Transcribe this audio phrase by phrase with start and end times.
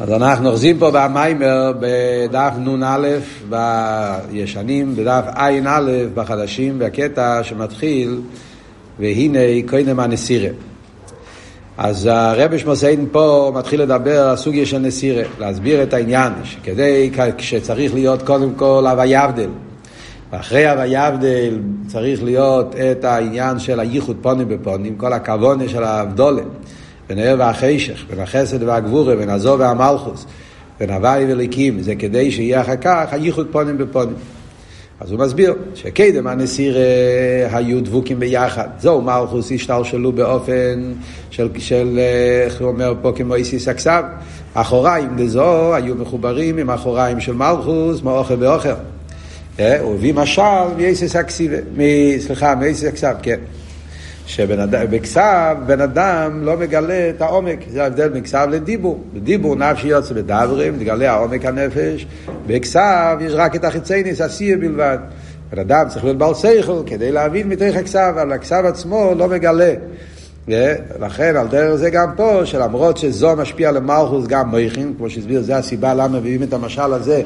[0.00, 3.08] אז אנחנו אוחזים פה במיימר בדף נ"א
[4.30, 5.80] בישנים, בדף ע"א
[6.14, 8.20] בחדשים, בקטע שמתחיל
[8.98, 9.38] והנה
[9.68, 10.50] קודם הנסירה.
[11.78, 17.94] אז הרבי שמוסיין פה מתחיל לדבר על סוגיה של נסירה, להסביר את העניין, שכדי, שצריך
[17.94, 19.50] להיות קודם כל הווה יבדל.
[20.32, 26.42] ואחרי הווה יבדל צריך להיות את העניין של הייחוד פונים בפונים, כל הכוונה של האבדולה.
[27.08, 30.26] בין הער והחשך, בין החסד והגבורה, בין הזו והמלכוס,
[30.80, 34.14] בין הוואי וליקים, זה כדי שיהיה אחר כך הייחוד פונים בפונים.
[35.00, 36.76] אז הוא מסביר שקדם הנשיר
[37.52, 38.68] היו דבוקים ביחד.
[38.78, 40.92] זהו מלכוס השתלשלו באופן
[41.30, 41.98] של, של
[42.44, 44.02] איך הוא אומר פה כמו איסיס הכסף.
[44.54, 48.68] אחוריים לזו היו מחוברים עם אחוריים של מלכוס, מאוכל ואוכל.
[49.58, 50.42] הוא הביא משל
[50.76, 51.56] מאיסיס הכסיבה,
[52.18, 53.38] סליחה, מאיסיס הכסף, כן.
[54.28, 59.04] שבכסף בן אדם לא מגלה את העומק, זה ההבדל בין כסף לדיבור.
[59.14, 62.06] בדיבור נפשי יוצא בדברים, מגלה העומק הנפש,
[62.46, 64.98] בכסף יש רק את החיצייניס, עשייה בלבד.
[65.50, 69.74] בן אדם צריך להיות בעל שכל כדי להבין מתוך הכסף, אבל הכסף עצמו לא מגלה.
[71.00, 75.56] לכן על דרך זה גם פה, שלמרות שזו משפיע למלכוס גם מויכין, כמו שהסביר, זה
[75.56, 77.22] הסיבה למה מביאים את המשל הזה,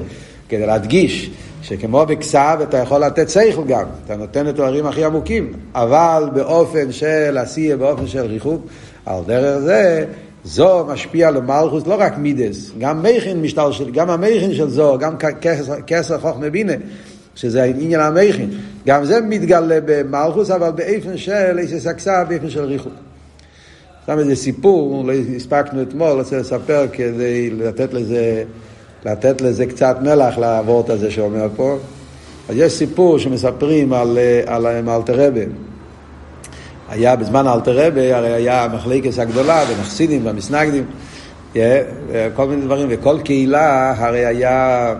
[0.48, 1.30] כדי להדגיש
[1.62, 6.92] שכמו בכסף אתה יכול לתת שכל גם, אתה נותן את הדברים הכי עמוקים, אבל באופן
[6.92, 8.66] של עשייה, באופן של ריחוק,
[9.06, 10.04] על דרך זה,
[10.44, 15.14] זו משפיע למלכוס לא רק מידס, גם מייכין משטר של, גם המייכין של זו, גם
[15.86, 16.72] כסר חוכמה בינה,
[17.34, 18.50] שזה עניין המייכין,
[18.86, 22.92] גם זה מתגלה במלכוס, אבל באופן של איזה סקסה, באופן של ריחוק.
[24.06, 28.44] שם איזה סיפור, לא הספקנו אתמול, רוצה לספר כדי לתת לזה
[29.04, 31.76] לתת לזה קצת מלח לעבוד הזה שאומר פה.
[32.48, 35.40] אז יש סיפור שמספרים על, על, על אלתרבה.
[36.88, 39.76] היה בזמן אלתרבה, הרי היה המחלקת הגדולה בין
[40.24, 40.84] והמסנגדים,
[42.34, 44.94] כל מיני דברים, וכל קהילה הרי היה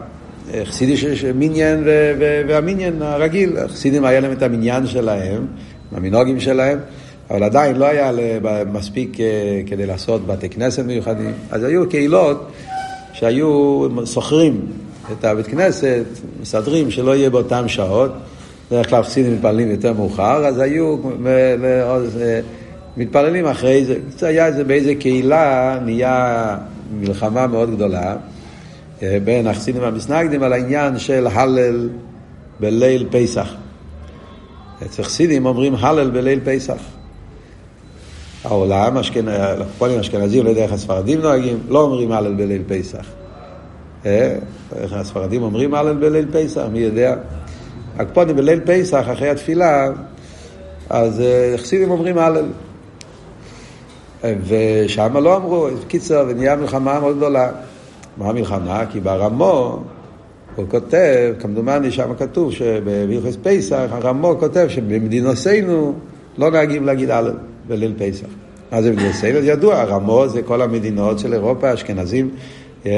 [0.65, 1.83] חסידי של מיניאן
[2.49, 3.59] והמיניאן הרגיל.
[3.59, 5.47] החסידים היה להם את המניין שלהם,
[5.93, 6.79] המנהוגים שלהם.
[7.31, 8.11] אבל עדיין לא היה
[8.73, 9.17] מספיק
[9.67, 11.33] כדי לעשות בתי כנסת מיוחדים.
[11.51, 12.53] אז היו קהילות
[13.13, 14.61] שהיו סוחרים
[15.13, 16.05] את הבית כנסת,
[16.41, 18.13] מסדרים שלא יהיה באותן שעות,
[18.71, 20.97] בדרך כלל חסידים מתפללים יותר מאוחר, אז היו
[22.97, 26.57] מתפללים אחרי זה, זה היה איזה באיזה קהילה נהיה
[27.01, 28.17] מלחמה מאוד גדולה
[29.03, 31.89] אה, בין החסידים והמסנגדים על העניין של הלל
[32.61, 33.55] בליל פסח.
[34.87, 36.83] אצל חסידים אומרים הלל בליל פסח.
[38.45, 38.97] העולם,
[39.61, 43.07] הקופונים אשכנזים, לא יודע איך הספרדים נוהגים, לא אומרים הלל בליל פסח.
[44.07, 44.37] אה?
[44.77, 47.15] איך הספרדים אומרים הלל בליל פסח, מי יודע?
[47.99, 49.89] הקופונים בליל פסח, אחרי התפילה,
[50.91, 52.47] אז אה, חסידים אומרים הלל.
[54.25, 57.51] ושם לא אמרו, קיצר, ונהיה מלחמה מאוד גדולה.
[58.17, 58.85] מה המלחמה?
[58.91, 59.83] כי ברמו
[60.57, 65.95] הוא כותב, כמדומני שם כתוב שבהלכס פסח, הרמו כותב שבמדינותינו
[66.39, 67.35] לא נהגים להגיד הלל.
[67.67, 68.27] בליל פסח.
[68.73, 69.45] מה זה מדינת ישראל?
[69.45, 72.31] ידוע, הרמו זה כל המדינות של אירופה, אשכנזים.
[72.85, 72.89] Yeah.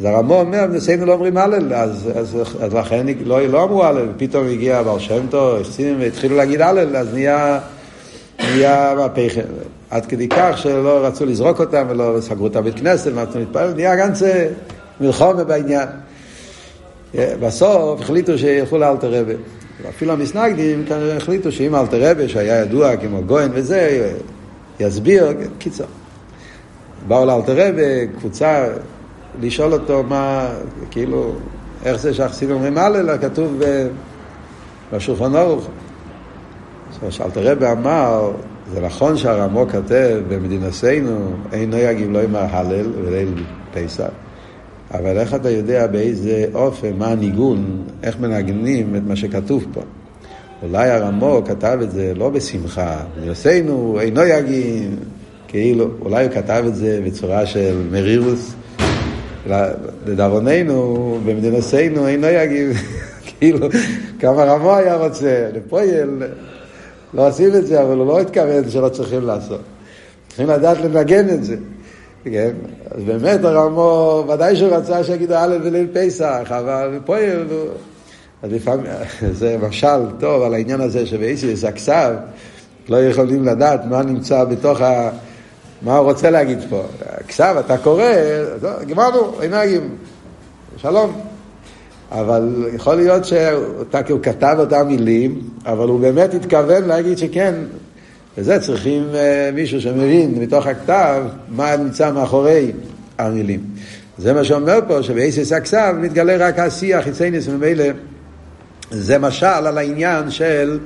[0.00, 2.38] אז הרמו אומר, נשיאנו לא אומרים הלל, אז,
[2.74, 5.58] לכן לא, לא אמרו הלל, פתאום הגיע בר שם טוב,
[5.98, 7.60] והתחילו להגיד הלל, אז נהיה,
[8.40, 9.40] נהיה מהפכה.
[9.90, 13.96] עד כדי כך שלא רצו לזרוק אותם ולא סגרו את הבית כנסת, נתנו להתפלל, נהיה
[13.96, 14.46] גנצה
[15.00, 15.88] מלחומה בעניין.
[17.14, 17.18] Yeah.
[17.40, 19.34] בסוף החליטו שילכו לאלתר רבי.
[19.88, 24.12] אפילו המסנגדים כנראה החליטו שאם אלתר רבי, שהיה ידוע כמו גויין וזה,
[24.80, 25.26] יסביר,
[25.58, 25.84] קיצר.
[27.08, 28.68] באו לאלתר רבי, קבוצה,
[29.40, 30.48] לשאול אותו מה,
[30.90, 31.32] כאילו,
[31.84, 33.62] איך זה שהחסידים אומרים הלל, כתוב
[34.92, 35.68] בשולחן ערוך.
[37.10, 38.30] שאלתר רבי אמר,
[38.72, 43.44] זה נכון שהרמו כתב במדינתנו, אינו יגיב לא עם ההלל וליל
[43.74, 44.08] פסח.
[44.92, 49.80] אבל איך אתה יודע באיזה אופן, מה הניגון, איך מנגנים את מה שכתוב פה?
[50.62, 54.96] אולי הרמו כתב את זה לא בשמחה, בנושאנו אינו יגים,
[55.48, 58.54] כאילו, אולי הוא כתב את זה בצורה של מרירוס,
[60.06, 62.70] לדאבוננו, במדינתנו אינו יגים,
[63.38, 63.68] כאילו,
[64.18, 66.22] כמה רמו היה רוצה, לפועל,
[67.14, 69.60] לא עושים את זה, אבל הוא לא התכוון שלא צריכים לעשות.
[70.28, 71.56] צריכים לדעת לנגן את זה.
[72.24, 72.50] כן?
[72.90, 77.16] אז באמת הרמו, ודאי שהוא רצה שיגידו א' בליל פסח, אבל פה.
[78.42, 78.86] אז לפעמים,
[79.40, 82.12] זה משל טוב על העניין הזה שבאיסיס הכסף
[82.88, 85.10] לא יכולים לדעת מה נמצא בתוך ה...
[85.82, 86.82] מה הוא רוצה להגיד פה.
[87.18, 88.04] הכסף, אתה קורא,
[88.88, 89.88] גמרנו, אינגים,
[90.76, 91.20] שלום.
[92.10, 97.54] אבל יכול להיות שהוא כתב אותם מילים, אבל הוא באמת התכוון להגיד שכן,
[98.38, 102.72] וזה צריכים uh, מישהו שמבין מתוך הכתב מה נמצא מאחורי
[103.18, 103.60] המילים.
[104.18, 107.84] זה מה שאומר פה, שבאיסס הכסף מתגלה רק העשייה החיצייניס, וממילא
[108.90, 110.78] זה משל על העניין של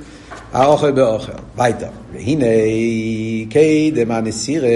[0.53, 1.31] האוכל באוכל.
[1.55, 1.87] ביתה.
[2.13, 2.45] והנה,
[3.49, 4.69] קדם הנסירה,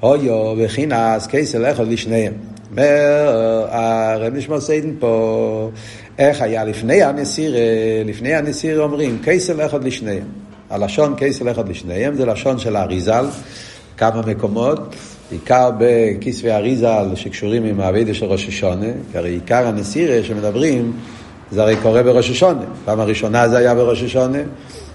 [0.00, 2.32] הויו וכינס, כסל אחד לשניהם.
[2.70, 5.70] אומר הרב נשמע סיידן פה,
[6.18, 7.58] איך היה לפני הנסירה,
[8.04, 10.43] לפני הנסירה אומרים, כסל אחד לשניהם.
[10.74, 13.26] הלשון כסל אחד לשניהם זה לשון של האריזל,
[13.96, 14.94] כמה מקומות,
[15.30, 20.92] בעיקר בכסבי אריזל שקשורים עם האבידה של ראש השונה, כי הרי עיקר הנסירה שמדברים
[21.50, 22.64] זה הרי קורה בראש השונה.
[22.84, 24.38] פעם הראשונה זה היה בראש השונה,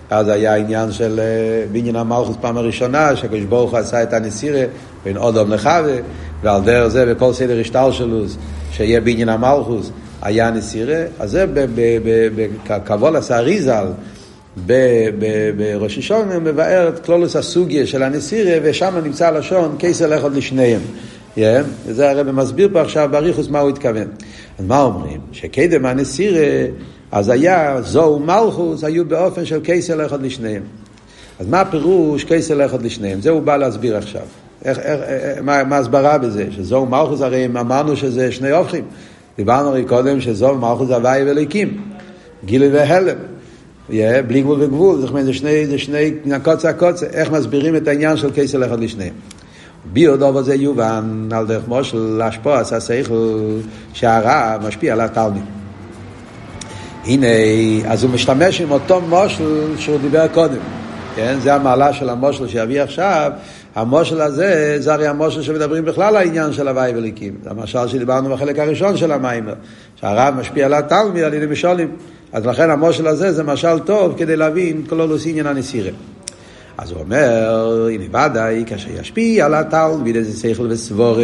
[0.09, 4.63] אז היה עניין של אה, בניין המלכוס פעם הראשונה, שהקדוש ברוך הוא עשה את הנסירה
[5.03, 5.95] בין אודום לחווה,
[6.43, 8.23] ועל דרך זה בכל סדר השטר שלו,
[8.71, 9.91] שיהיה בניין המלכוס,
[10.21, 11.45] היה נסירה, אז זה
[12.67, 13.85] בקבול עשה אריזל.
[14.65, 20.81] בראש השונה מבאר את כלולוס הסוגיה של הנסירה, ושם נמצא הלשון קייסר לכות לשניהם.
[21.37, 21.41] Yeah,
[21.85, 24.07] וזה הרב מסביר פה עכשיו באריכוס מה הוא התכוון.
[24.59, 25.19] אז מה אומרים?
[25.31, 26.65] שקדם הנסירה,
[27.11, 30.63] אז היה זו ומלכוס היו באופן של קייסר לכות לשניהם.
[31.39, 33.21] אז מה הפירוש קייסר לכות לשניהם?
[33.21, 34.21] זה הוא בא להסביר עכשיו.
[34.65, 34.99] איך, איך,
[35.41, 36.45] מה, מה הסברה בזה?
[36.51, 38.83] שזו ומלכוס הרי אמרנו שזה שני הופכים.
[39.37, 41.81] דיברנו הרי קודם שזו ומלכוס הוואי וליקים.
[42.45, 43.17] גילי והלם.
[43.89, 46.11] Yeah, בלי גבול וגבול, זאת אומרת, זה שני, זה שני
[46.43, 49.13] קוצה קוצה, איך מסבירים את העניין של קייסר אחד לשניהם.
[49.93, 53.39] ביודוב הזה יובן על דרך מושל להשפוע עשה שכל
[53.93, 55.43] שהרע משפיע על התלמיד.
[57.05, 57.27] הנה,
[57.85, 60.59] אז הוא משתמש עם אותו מושל שהוא דיבר קודם.
[61.15, 61.37] כן?
[61.39, 63.31] זה המעלה של המושל שיביא עכשיו.
[63.75, 67.33] המושל הזה, זה הרי המושל שמדברים בכלל על העניין של הוואי וליקים.
[67.43, 69.53] זה המשל שדיברנו בחלק הראשון של המיימר,
[69.95, 71.87] שהרב משפיע על התלמיד על ידי משולים.
[72.33, 75.91] אז לכן המושל הזה זה משל טוב כדי להבין כל אולוס עניין הנסירה.
[76.77, 81.23] אז הוא אומר, הנה ודאי, כאשר ישפיע על התלמיד איזה שכל וסבורה,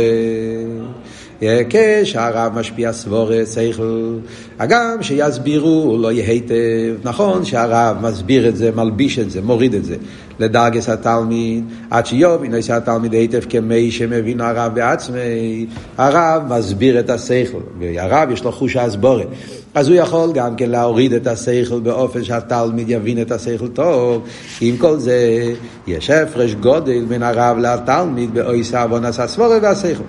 [1.69, 4.17] כשהרב משפיע סבורה, שכל,
[4.59, 9.85] הגם שיסבירו לא יהיה היטב, נכון שהרב מסביר את זה, מלביש את זה, מוריד את
[9.85, 9.95] זה
[10.39, 15.65] לדרגס התלמיד, עד שיובין לא התלמיד היטב כמי שמבין הרב בעצמי,
[15.97, 19.27] הרב מסביר את השכל, והרב יש לו חוש הסבורת.
[19.73, 24.23] אז הוא יכול גם כן להוריד את השכל באופן שהתלמיד יבין את השכל טוב.
[24.61, 25.43] עם כל זה,
[25.87, 30.03] יש הפרש גודל בין הרב לתלמיד באויסא עוונס הסבורה והשכל.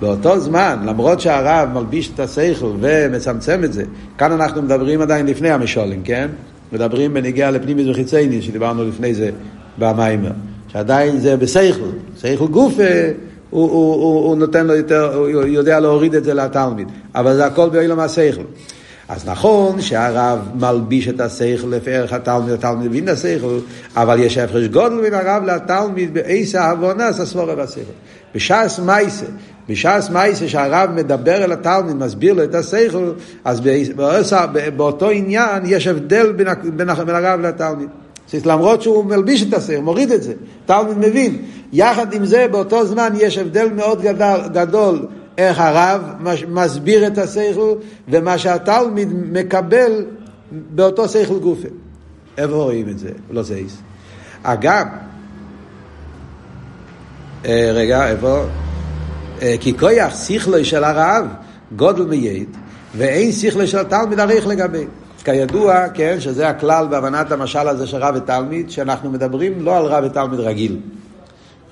[0.00, 3.84] באותו זמן, למרות שהרב מלביש את השכל ומצמצם את זה,
[4.18, 6.28] כאן אנחנו מדברים עדיין לפני המשולים, כן?
[6.72, 9.30] מדברים בנגיעה לפנימיס וחיצייני, שדיברנו לפני זה
[9.78, 10.32] במיימר.
[10.68, 11.90] שעדיין זה בשכל,
[12.20, 13.12] שכל גוף אה,
[13.50, 17.46] הוא, הוא, הוא, הוא נותן לו יותר, הוא יודע להוריד את זה לתלמיד, אבל זה
[17.46, 18.42] הכל באילום השכל.
[19.08, 23.58] אז נכון שהרב מלביש את השכל לפי ערך התלמיד, התלמיד מבין את השכל,
[23.96, 27.80] אבל יש הפרש גודל בין הרב לתלמיד באיסא עוונס הסבורה והשכל.
[28.34, 29.26] בש"ס מייסה,
[29.68, 33.12] בש"ס מייסה שהרב מדבר אל התלמיד, מסביר לו את השכל,
[33.44, 33.60] אז
[34.76, 37.88] באותו עניין יש הבדל בין, בין, בין הרב לתלמיד.
[38.44, 40.32] למרות שהוא מלביש את השכל, מוריד את זה,
[40.66, 41.42] תלמיד מבין.
[41.72, 45.06] יחד עם זה, באותו זמן יש הבדל מאוד גדול, גדול
[45.38, 46.02] איך הרב
[46.48, 47.74] מסביר את השכל
[48.08, 50.04] ומה שהתלמיד מקבל
[50.52, 51.68] באותו שכל גופה.
[52.38, 53.10] איפה רואים את זה?
[53.30, 53.76] לא זייס.
[54.42, 54.86] אגב,
[57.44, 58.42] אה, רגע, איפה?
[59.42, 61.26] אה, כי כויח שכלו של הרב
[61.76, 62.48] גודל מייד,
[62.96, 64.84] ואין שכלו של תלמיד עריך לגבי.
[65.24, 70.04] כידוע, כן, שזה הכלל בהבנת המשל הזה של רב ותלמיד, שאנחנו מדברים לא על רב
[70.04, 70.80] ותלמיד רגיל.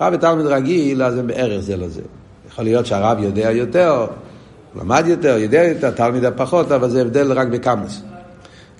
[0.01, 2.01] רב ותלמיד רגיל, אז הם בערך זה לזה.
[2.49, 4.07] יכול להיות שהרב יודע יותר,
[4.81, 8.03] למד יותר, יודע יותר, תלמיד פחות, אבל זה הבדל רק בקמוס.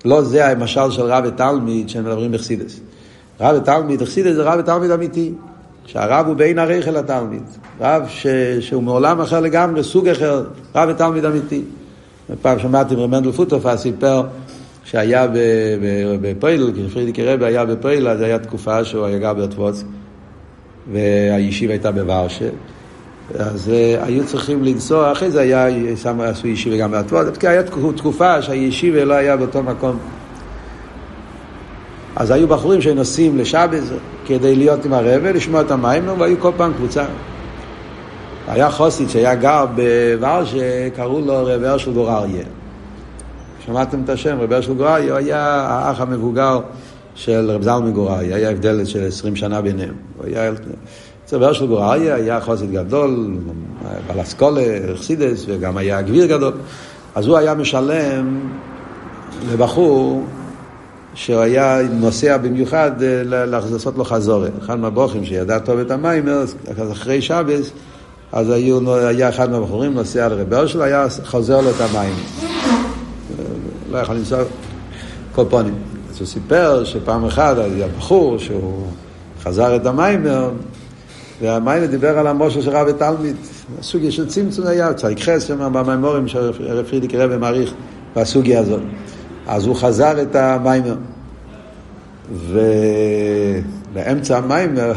[0.05, 2.79] לא זה המשל של רב ותלמיד שמדברים בחסידס.
[3.39, 5.33] רב ותלמיד, חסידס זה רב ותלמיד אמיתי.
[5.85, 7.43] שהרב הוא בין הרייך אל התלמיד.
[7.81, 8.27] רב ש...
[8.59, 10.43] שהוא מעולם אחר לגמרי, סוג אחר,
[10.75, 11.61] רב ותלמיד אמיתי.
[12.41, 14.23] פעם שמעתי מרמנדל פוטופה סיפר
[14.83, 15.27] שהיה
[16.21, 19.83] בפויל, כשפרידיקי רבי היה בפויל, אז הייתה תקופה שהוא היה גר באוטבוץ,
[20.91, 22.49] והישיבה הייתה בוורשה.
[23.39, 27.71] אז uh, היו צריכים לנסוע, אחרי זה היה, שם עשו ישיבה גם באטוות, כי הייתה
[27.95, 29.97] תקופה שהישיבה לא היה באותו מקום.
[32.15, 33.83] אז היו בחורים שנוסעים לשבץ
[34.25, 37.05] כדי להיות עם הרבה, לשמוע את המים, והיו כל פעם קבוצה.
[38.47, 42.43] היה חוסית שהיה גר בוואר שקראו לו רב הרשל גורליה.
[43.65, 46.59] שמעתם את השם, רב הרשל גורליה, היה האח המבוגר
[47.15, 49.93] של רב זלמן גורליה, היה הבדל של עשרים שנה ביניהם.
[50.17, 50.51] הוא היה...
[51.25, 53.37] אצל הרשל גורליה היה חוסית גדול,
[54.07, 56.53] בעל אסכולה, אכסידס, וגם היה גביר גדול.
[57.15, 58.39] אז הוא היה משלם
[59.51, 60.25] לבחור
[61.15, 64.51] שהוא היה נוסע במיוחד אה, לעשות לו חזורת.
[64.65, 66.55] אחד מהבוכים שידע טוב את המים, אז
[66.91, 67.71] אחרי שבס
[68.31, 72.15] אז היו, היה אחד מהבחורים נוסע לרבר שלו, היה חוזר לו את המים.
[73.91, 74.39] לא יכול לנסוע
[75.35, 75.73] קופונים.
[76.09, 78.87] אז הוא סיפר שפעם אחת היה בחור שהוא
[79.43, 80.51] חזר את המיימר,
[81.41, 83.35] והמיימר דיבר על המושל של רבי תלמיד.
[83.79, 87.73] הסוגיה של צמצום היה, צדיק חס שם במיימורים שהרב פרידיק רבי מעריך
[88.15, 88.81] בסוגיה הזאת.
[89.47, 90.95] אז הוא חזר את המיימר.
[93.93, 94.93] ובאמצע המיימר,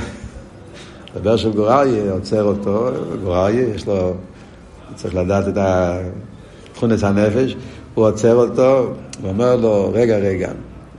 [1.16, 2.90] דבר של גורליה עוצר אותו,
[3.22, 4.14] גורליה, יש לו,
[4.94, 5.58] צריך לדעת את
[6.72, 7.56] תכונת הנפש,
[7.94, 10.50] הוא עוצר אותו ואומר לו, רגע, רגע,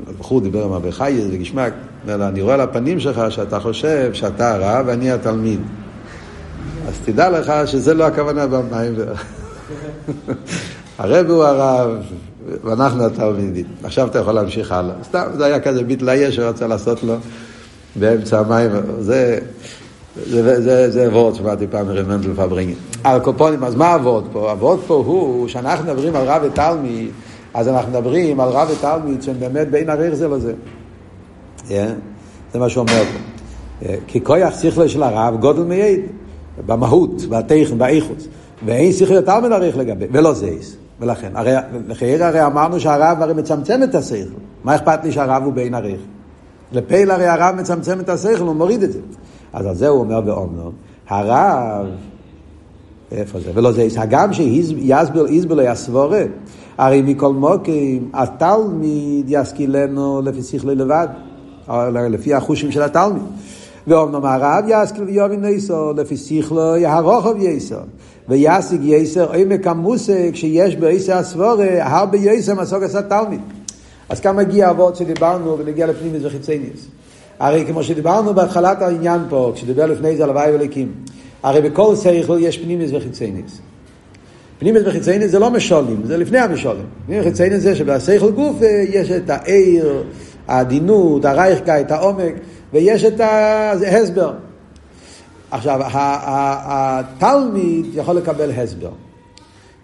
[0.07, 3.59] הבחור דיבר עם אבי חי, זה גשמק, אומר לו, אני רואה על הפנים שלך שאתה
[3.59, 5.59] חושב שאתה הרב ואני התלמיד.
[6.87, 8.95] אז תדע לך שזה לא הכוונה במים.
[10.99, 11.97] הרב הוא הרב,
[12.63, 13.65] ואנחנו התלמידים.
[13.83, 14.95] עכשיו אתה יכול להמשיך הלאה.
[15.03, 17.15] סתם, זה היה כזה ביטלאיה שרצה לעשות לו
[17.95, 18.71] באמצע המים.
[18.99, 19.39] זה,
[20.15, 22.73] זה, זה, זה וורד שמעתי פעם מרב מנדל פברינגן.
[23.03, 24.51] על קופונים, אז מה הוורד פה?
[24.51, 27.09] הוורד פה הוא שאנחנו מדברים על רב ותלמיד,
[27.53, 30.53] אז אנחנו מדברים על רב ותלמיד שהם באמת בין עריך זה לזה.
[31.67, 31.71] Yeah,
[32.53, 33.19] זה מה שהוא אומר פה.
[33.85, 35.99] Yeah, כי כוח שכלו של הרב גודל מייד,
[36.65, 38.27] במהות, בתכן, באיכוס.
[38.65, 40.75] ואין שכלו מן עריך לגבי, ולא זייס.
[40.99, 41.51] ולכן, הרי,
[41.87, 44.39] לחייר הרי אמרנו שהרב הרי מצמצם את השכל.
[44.63, 46.01] מה אכפת לי שהרב הוא בין עריך?
[46.71, 48.99] לפייל הרי הרב מצמצם את השכל, הוא מוריד את זה.
[49.53, 50.71] אז על זה הוא אומר באומנום,
[51.07, 51.87] הרב,
[53.11, 53.51] איפה זה?
[53.53, 56.23] ולא זה, הגם שיסבל איסבלו יסבורה,
[56.77, 61.07] הרי מכל מוקים, התלמיד ישכילנו לפי שכלי לבד,
[62.09, 63.23] לפי החושים של התלמיד.
[63.87, 67.75] ואומנם הרב ישכיל ויובין ניסו, לפי שכלו יהרוכב יסו.
[68.29, 73.39] וישיג יסר עמק המושג שיש בעשר הסבורה, הרבה יסר מסוג עשה תלמיד.
[74.09, 76.87] אז כאן מגיע אבות שדיברנו ונגיע לפנימיס וחיצניוס.
[77.39, 80.91] הרי כמו שדיברנו בהתחלת העניין פה, כשדיבר לפני זה על הוואי וליקים,
[81.43, 83.59] הרי בכל סייכל יש פנימיס וחיצניוס.
[84.59, 86.85] פנימיס וחיצניוס זה לא משולים, זה לפני המשולים.
[87.05, 88.55] פנימיס וחיצניוס זה שבסייכל גוף
[88.89, 90.03] יש את העיר,
[90.47, 92.33] העדינות, הרייכקייט, העומק,
[92.73, 94.33] ויש את ההסבר.
[95.51, 95.79] עכשיו,
[96.65, 98.91] התלמיד יכול לקבל הסבר.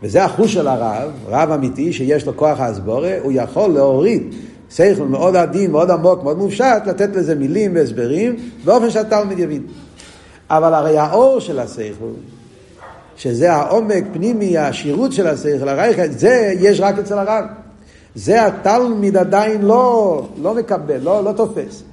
[0.04, 4.36] וזה החוש של הרב, רב אמיתי שיש לו כוח ההסבורה, הוא יכול להוריד
[4.72, 9.64] שכל מאוד עדין, מאוד עמוק, מאוד מופשט, לתת לזה מילים והסברים, באופן שהתלמיד יבין.
[10.50, 12.14] אבל הרי האור של השכל,
[13.18, 17.46] שזה העומק פנימי, השירות של השכל, הרייך, זה יש רק אצל הרב.
[18.16, 21.84] זה התלמיד עדיין לא, לא מקבל, לא, לא תופס.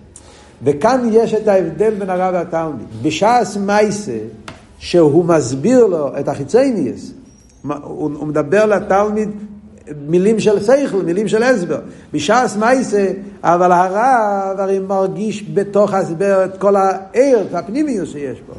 [0.63, 2.87] וכאן יש את ההבדל בין הרב והתלמיד.
[3.03, 4.19] בשעס מייסה,
[4.79, 7.13] שהוא מסביר לו את החיצייניאס,
[7.83, 9.29] הוא, מדבר לתלמיד
[10.07, 11.81] מילים של שכל, מילים של הסבר.
[12.13, 13.07] בשעס מייסה,
[13.43, 18.53] אבל הרב הרי מרגיש בתוך ההסבר את כל העיר, את הפנימיות שיש פה.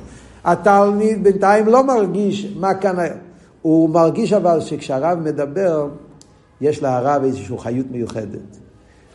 [0.45, 2.95] התלמיד בינתיים לא מרגיש מה כאן,
[3.61, 5.87] הוא מרגיש אבל שכשהרב מדבר,
[6.61, 8.57] יש להרב איזושהי חיות מיוחדת.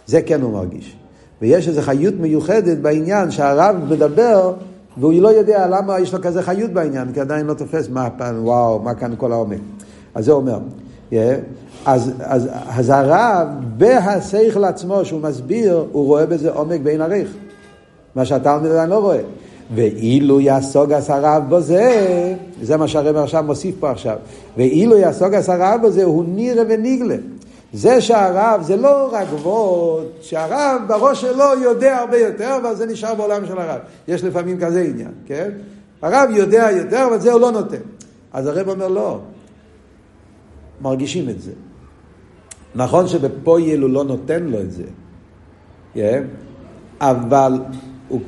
[0.07, 0.97] זה כן הוא מרגיש.
[1.43, 4.53] ויש איזו חיות מיוחדת בעניין שהרב מדבר
[4.97, 8.35] והוא לא יודע למה יש לו כזה חיות בעניין, כי עדיין לא תופס מה הפן,
[8.39, 9.59] וואו, מה כאן כל העומק.
[10.15, 10.59] אז זה אומר.
[11.11, 11.15] Yeah.
[11.87, 17.35] אז, אז, אז הרב, בהשכל עצמו שהוא מסביר, הוא רואה בזה עומק בין עריך.
[18.15, 19.21] מה שהתלמיד עדיין לא רואה.
[19.75, 24.17] ואילו יסוג הרב בזה, זה מה שהרב עכשיו מוסיף פה עכשיו,
[24.57, 27.17] ואילו יסוג הרב בזה, הוא נירה וניגלה.
[27.73, 33.15] זה שהרב זה לא רק וורד, שהרב בראש שלו יודע הרבה יותר, אבל זה נשאר
[33.15, 33.81] בעולם של הרב.
[34.09, 35.51] יש לפעמים כזה עניין, כן?
[36.03, 37.83] הרב יודע יותר, אבל זה הוא לא נותן.
[38.33, 39.19] אז הרב אומר לא,
[40.81, 41.53] מרגישים את זה.
[42.75, 44.85] נכון שבפויל הוא לא נותן לו את זה,
[45.95, 46.25] כן?
[47.01, 47.59] אבל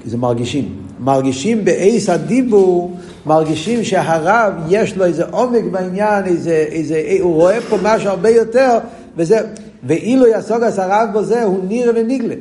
[0.04, 0.76] זה מרגישים.
[1.00, 7.76] מרגישים באייס הדיבור, מרגישים שהרב יש לו איזה עומק בעניין, איזה, איזה, הוא רואה פה
[7.82, 8.78] משהו הרבה יותר,
[9.16, 9.40] וזה,
[9.86, 12.34] ואילו יסוג הרב בו זה, הוא ניר וניגלה.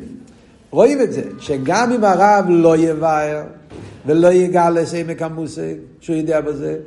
[0.71, 3.41] רואים את זה, שגם אם הרב לא יבאר,
[4.05, 6.77] ולא יגאל עמק המושג, שהוא יודע בזה,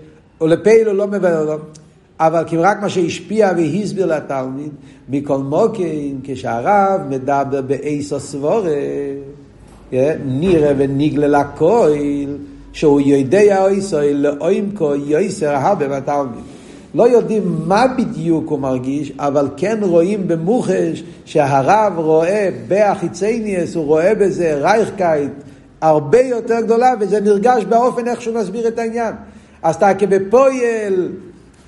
[0.40, 1.58] או לפיל הוא לא מבאר לו,
[2.20, 4.70] אבל כי רק מה שהשפיע והסביר לתלמיד,
[5.08, 8.70] מכל מוקים, כשהרב מדבר באיסו סבורה,
[10.26, 12.36] נראה וניגלה לכויל,
[12.72, 16.44] שהוא יודע איסו, לאוימקו יויסר הרבה בתלמיד.
[16.94, 24.14] לא יודעים מה בדיוק הוא מרגיש, אבל כן רואים במוחש שהרב רואה באחיצניאס, הוא רואה
[24.14, 25.32] בזה רייכקייט
[25.80, 29.14] הרבה יותר גדולה, וזה נרגש באופן איך שהוא מסביר את העניין.
[29.62, 31.12] אז אתה כבפויל,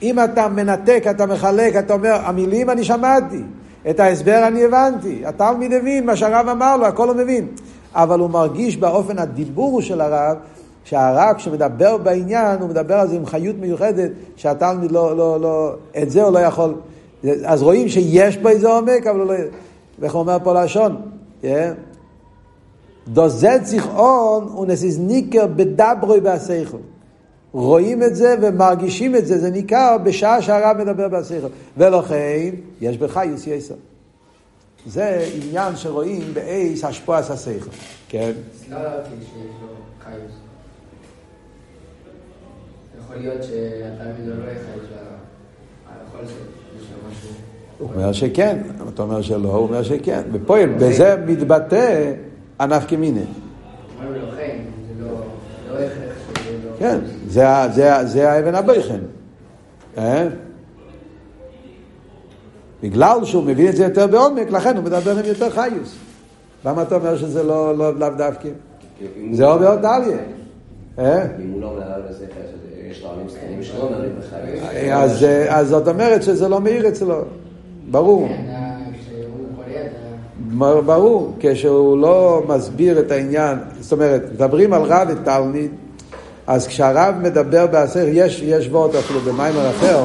[0.02, 3.42] אם אתה מנתק, אתה מחלק, אתה אומר, המילים אני שמעתי,
[3.90, 7.46] את ההסבר אני הבנתי, התלמיד הבין מה שהרב אמר לו, הכל הוא מבין.
[7.94, 10.36] אבל הוא מרגיש באופן הדיבור של הרב,
[10.84, 16.10] שהרב כשמדבר בעניין, הוא מדבר על זה עם חיות מיוחדת, שהתלמיד לא, לא, לא, את
[16.10, 16.74] זה הוא לא יכול.
[17.44, 19.34] אז רואים שיש בו איזה עומק, אבל הוא לא...
[19.98, 20.96] ואיך אומר פה לשון?
[21.42, 21.46] Yeah.
[23.08, 26.78] דוזט זיכרון הוא נסיס ניקר בדברוי בהסייכו.
[27.52, 31.46] רואים את זה ומרגישים את זה, זה ניכר בשעה שהרב מדבר בהסייכו.
[31.76, 32.50] ולכן,
[32.80, 33.74] יש בחיוס יסר.
[34.86, 37.70] זה עניין שרואים באייס השפועס הסייכו.
[38.08, 38.32] כן?
[38.70, 38.78] לא
[43.04, 44.34] יכול להיות שהתלמיד לא
[46.26, 47.28] שיש לו משהו...
[47.78, 48.58] הוא אומר שכן,
[48.94, 50.22] אתה אומר שלא, הוא אומר שכן.
[50.32, 52.12] בפועל, בזה מתבטא
[52.58, 53.24] הנפקא מיניה.
[56.78, 56.98] כן,
[58.04, 59.00] זה האבן הבויכן.
[59.98, 60.28] אה?
[62.82, 65.94] בגלל שהוא מבין את זה יותר בעומק, לכן הוא מדבר עם יותר חיוס.
[66.64, 68.48] למה אתה אומר שזה לא לאו דווקא?
[69.32, 70.18] זה עובר דליה.
[70.98, 71.26] אה?
[71.44, 72.26] אם הוא לא מנהל בזה,
[72.90, 75.22] יש לו עמים סתנים שלא מנהלים בחיוס.
[75.48, 77.20] אז זאת אומרת שזה לא מאיר אצלו,
[77.90, 78.28] ברור.
[78.28, 78.64] כן,
[80.86, 85.70] ברור, כשהוא לא מסביר את העניין, זאת אומרת, מדברים על רב ותלמיד,
[86.46, 90.04] אז כשהרב מדבר בעשר, יש, יש וורט אפילו במיימר אחר,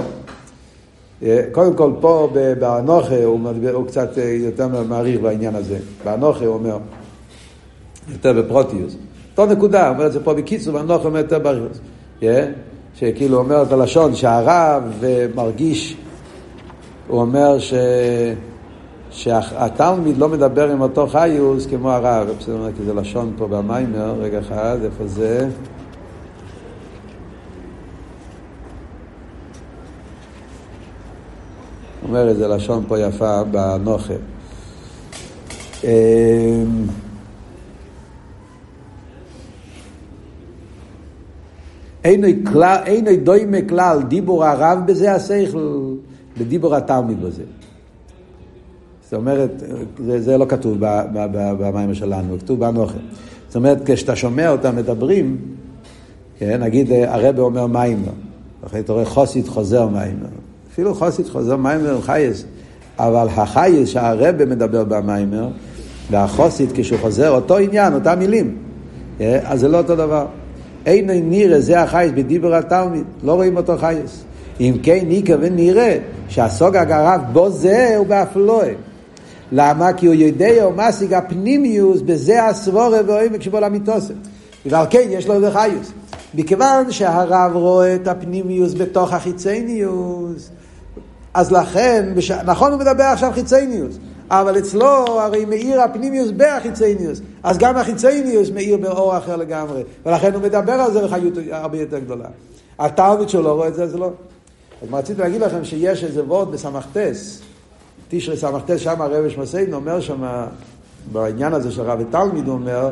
[1.24, 3.40] אה, קודם כל פה באנוכה הוא,
[3.74, 6.78] הוא קצת אה, יותר מעריך בעניין הזה, באנוכה הוא אומר,
[8.12, 8.96] יותר בפרוטיוס.
[9.32, 11.80] אותו נקודה, הוא אומר את זה פה בקיצור, באנוכה אומר יותר באריכוס.
[12.94, 15.04] אה, שכאילו אומר את הלשון שהרב
[15.36, 15.98] מרגיש,
[17.08, 17.74] הוא אומר ש...
[19.12, 24.40] שהתלמיד לא מדבר עם אותו חיוס כמו הרב, בסדר, כי זה לשון פה במיימר, רגע
[24.40, 25.50] אחד, איפה זה?
[32.04, 34.14] אומר איזה לשון פה יפה בנוכל.
[42.04, 42.28] אינו
[43.24, 45.94] דוימה כלל דיבור הרב בזה השכל,
[46.38, 47.44] לדיבור התלמיד בזה.
[49.04, 49.64] זאת אומרת,
[50.06, 50.78] זה, זה לא כתוב
[51.60, 52.98] במים שלנו, כתוב באנוכר.
[53.48, 55.38] זאת אומרת, כשאתה שומע אותם מדברים,
[56.40, 58.12] כן, נגיד הרבה אומר מיימר,
[58.66, 60.28] אחרי אתה רואה חוסית חוזר מיימר,
[60.74, 62.46] אפילו חוסית חוזר מיימר הוא חייס,
[62.98, 65.50] אבל החייס שהרבה מדבר במיימר,
[66.12, 68.58] והחוסית כשהוא חוזר, אותו עניין, אותם מילים,
[69.18, 70.26] כן, אז זה לא אותו דבר.
[70.86, 74.24] אין נראה, זה החייס בדיבר התלמיד, לא רואים אותו חייס.
[74.60, 75.98] אם כן ניקה ונראה
[76.30, 78.72] שהסוג הגרב בו זה הוא באפלואה.
[79.52, 79.94] למה?
[79.94, 84.14] כי הוא יודע או משיג הפנימיוס בזה הסבורה והעמק שבו למיתוסם.
[84.66, 85.92] ועל כן יש לו איזה חיוס.
[86.34, 90.50] מכיוון שהרב רואה את הפנימיוס בתוך החיצניוס,
[91.34, 92.32] אז לכן, בש...
[92.32, 93.98] נכון הוא מדבר עכשיו חיצניוס,
[94.30, 100.42] אבל אצלו הרי מאיר הפנימיוס בהחיצניוס, אז גם החיצניוס מאיר באור אחר לגמרי, ולכן הוא
[100.42, 102.28] מדבר על זה בחיות הרבה יותר גדולה.
[102.80, 104.12] התלמיד שלו רואה את זה, זה לא.
[104.82, 107.42] אז רציתי להגיד לכם שיש איזה וורד בסמכתס,
[108.10, 110.24] תשרי ס"ט, שם הרב שמסיידן אומר שם,
[111.12, 112.90] בעניין הזה של רב ותלמיד, הוא אומר,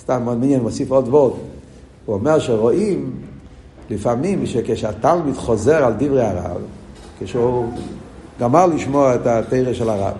[0.00, 1.32] סתם מאוד מעניין, מוסיף עוד וורד,
[2.06, 3.12] הוא אומר שרואים
[3.90, 6.60] לפעמים שכשהתלמיד חוזר על דברי הרב,
[7.20, 7.66] כשהוא
[8.40, 10.14] גמר לשמוע את התרא של הרב,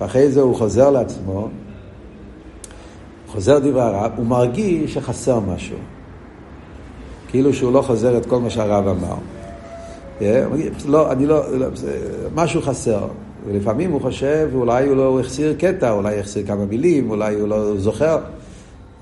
[0.00, 1.48] ואחרי זה הוא חוזר לעצמו,
[3.26, 5.76] חוזר דברי הרב, הוא מרגיש שחסר משהו.
[7.28, 9.14] כאילו שהוא לא חוזר את כל מה שהרב אמר.
[10.86, 11.66] לא, אני לא, לא
[12.34, 13.06] משהו חסר.
[13.46, 17.76] ולפעמים הוא חושב, אולי הוא לא החסיר קטע, אולי החסיר כמה מילים, אולי הוא לא
[17.76, 18.18] זוכר.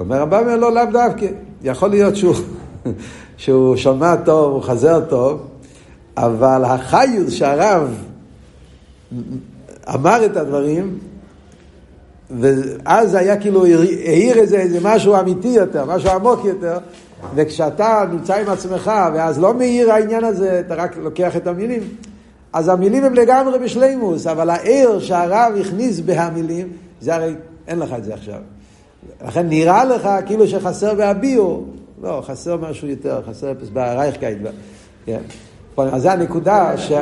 [0.00, 1.26] אומר רבא אומר, לא, לאו דווקא.
[1.62, 2.35] יכול להיות שהוא,
[3.37, 5.40] שהוא שומע טוב, הוא חזר טוב,
[6.16, 8.08] אבל החיוס שהרב
[9.94, 10.99] אמר את הדברים,
[12.31, 13.64] ואז היה כאילו,
[14.05, 16.79] העיר איזה, איזה משהו אמיתי יותר, משהו עמוק יותר,
[17.35, 21.81] וכשאתה נמצא עם עצמך, ואז לא מאיר העניין הזה, אתה רק לוקח את המילים,
[22.53, 26.68] אז המילים הם לגמרי בשלימוס, אבל העיר שהרב הכניס בהמילים,
[27.01, 27.35] זה הרי
[27.68, 28.38] אין לך את זה עכשיו.
[29.27, 31.64] לכן נראה לך כאילו שחסר בהביאור,
[32.03, 34.38] לא, חסר משהו יותר, חסר ברייטקייט.
[35.07, 35.21] כן.
[35.77, 36.92] אז זו הנקודה ש...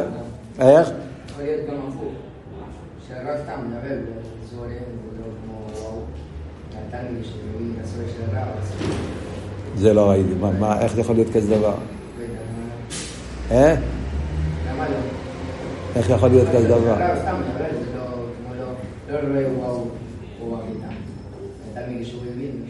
[0.59, 0.91] איך?
[1.37, 2.13] יכול להיות גם הפוך,
[3.09, 3.97] שהרב סתם מדבר
[4.43, 5.67] בזורים, ולא כמו
[6.71, 8.49] התלמיד שמבין את של הרב.
[9.77, 11.75] זה לא ראיתי, מה, איך יכול להיות כזה דבר?
[13.51, 13.75] אה?
[14.71, 14.97] למה לא?
[15.97, 16.97] איך יכול להיות כזה דבר?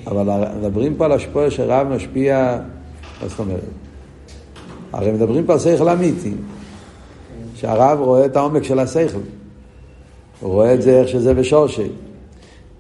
[0.07, 2.59] אבל מדברים פה על השפוע שרב משפיע,
[3.23, 3.61] מה זאת אומרת?
[4.93, 6.35] הרי מדברים פה על שכל אמיתי,
[7.57, 9.19] שהרב רואה את העומק של השכל.
[10.41, 11.89] הוא רואה את זה איך שזה בשורשי.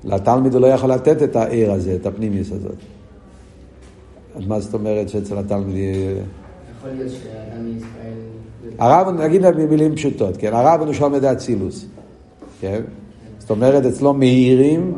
[0.04, 2.76] לתלמיד הוא לא יכול לתת את העיר הזה, את הפנימיוס הזאת.
[4.36, 5.94] אז מה זאת אומרת שאצל התלמידים...
[6.78, 8.12] יכול להיות שאדם מישראל...
[8.78, 10.54] הרב, נגיד במילים פשוטות, כן?
[10.54, 11.86] הרב הוא את האצילוס,
[12.60, 12.82] כן?
[13.38, 14.94] זאת אומרת, אצלו מאירים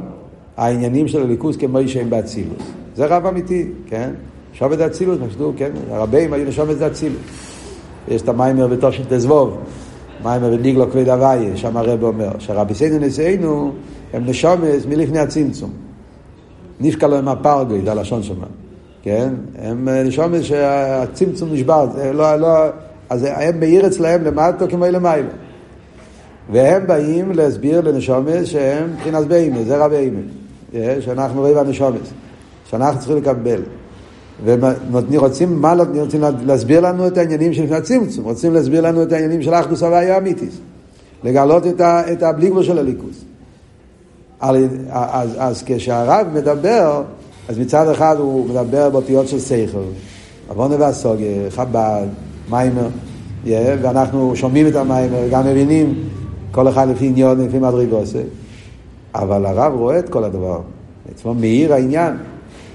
[0.57, 2.63] העניינים של הליכוז כמו שהם באצילוס.
[2.97, 4.11] זה רב אמיתי, כן?
[4.73, 5.71] את האצילוס, מה כן?
[5.91, 7.48] הרבים היו נשום את האצילוס.
[8.11, 9.59] יש את המיימר בתוך של תזבוב,
[10.25, 13.73] מיימר בניגלו כבד הוויה, שם הרב אומר, שרבי סיינו נשיאנו
[14.13, 15.71] הם נשומס מלפני הצמצום.
[16.81, 18.41] נפקא לו עם הפרגוי, זה הלשון שלנו,
[19.03, 19.29] כן?
[19.59, 22.49] הם נשומס שהצמצום נשבר, לא, לא,
[23.11, 25.29] אז הם מאיר אצלהם למטו כמו למעלה.
[26.53, 30.21] והם באים להסביר לנשומס שהם מבחינת בהמה, זה רבי אימה,
[31.01, 32.11] שאנחנו רואים הנשומס,
[32.71, 33.63] שאנחנו צריכים לקבל.
[34.45, 39.55] ורוצים, מה רוצים להסביר לנו את העניינים של הצמצום, רוצים להסביר לנו את העניינים של
[39.55, 40.59] אחדוס הוויה אמיתיס,
[41.25, 43.25] לגלות את, ה, את הבליגבו של הליכוס.
[44.41, 44.57] אז,
[44.91, 47.03] אז, אז כשהרב מדבר,
[47.49, 49.79] אז מצד אחד הוא מדבר באותיות של סייכל,
[50.49, 52.07] עוונה והסוגיה, חב"ד,
[52.51, 52.89] מיימר,
[53.45, 53.49] yeah,
[53.83, 55.95] ואנחנו שומעים את המיימר, גם מבינים
[56.51, 58.23] כל אחד לפי עניון, לפי מדרגוסה,
[59.15, 60.61] אבל הרב רואה את כל הדבר,
[61.13, 62.17] אצלו מאיר העניין.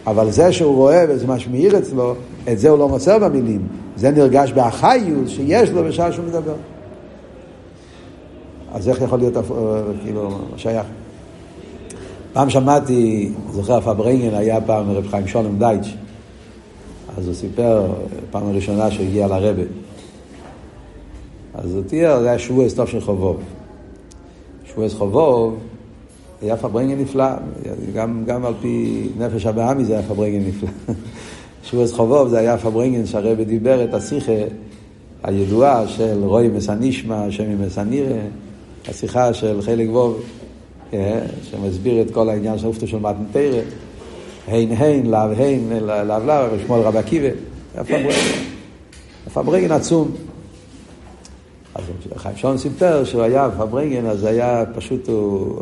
[0.07, 2.13] אבל זה שהוא רואה וזה מה שמאיר אצלו,
[2.51, 3.67] את זה הוא לא מוסר במילים.
[3.95, 6.55] זה נרגש באחיוס שיש לו בשעה שהוא מדבר.
[8.73, 9.33] אז איך יכול להיות,
[10.03, 10.85] כאילו, שייך?
[12.33, 15.95] פעם שמעתי, זוכר, פברנגן היה פעם רב חיים שולם דייטש,
[17.17, 17.85] אז הוא סיפר,
[18.31, 19.63] פעם הראשונה שהוא הגיע לרבה.
[21.53, 23.37] אז הוא תיאר, זה היה שבועס טוב של חובוב.
[24.65, 25.57] שבועס חובוב,
[26.43, 27.25] היה פברנגן נפלא,
[27.93, 30.69] גם, גם על פי נפש הבאמי זה היה פברנגן נפלא.
[31.63, 34.31] שבועס חובוב זה היה פברנגן שהרבא דיבר את השיחה
[35.23, 38.17] הידועה של רוי מסנישמה, שמי מסנירה,
[38.87, 40.23] השיחה של חיליק ווב,
[40.93, 43.61] אה, שמסביר את כל העניין של אופטו של מתנתרא,
[44.47, 47.27] הין הין, לאו הין, לאו לאו, שמואל רבי עקיבא,
[47.75, 48.09] היה פברנגן,
[49.33, 50.11] פברנגן עצום.
[51.75, 51.83] אז
[52.15, 55.61] חיים שון סיפר שהוא היה פברנגן, אז היה פשוט, הוא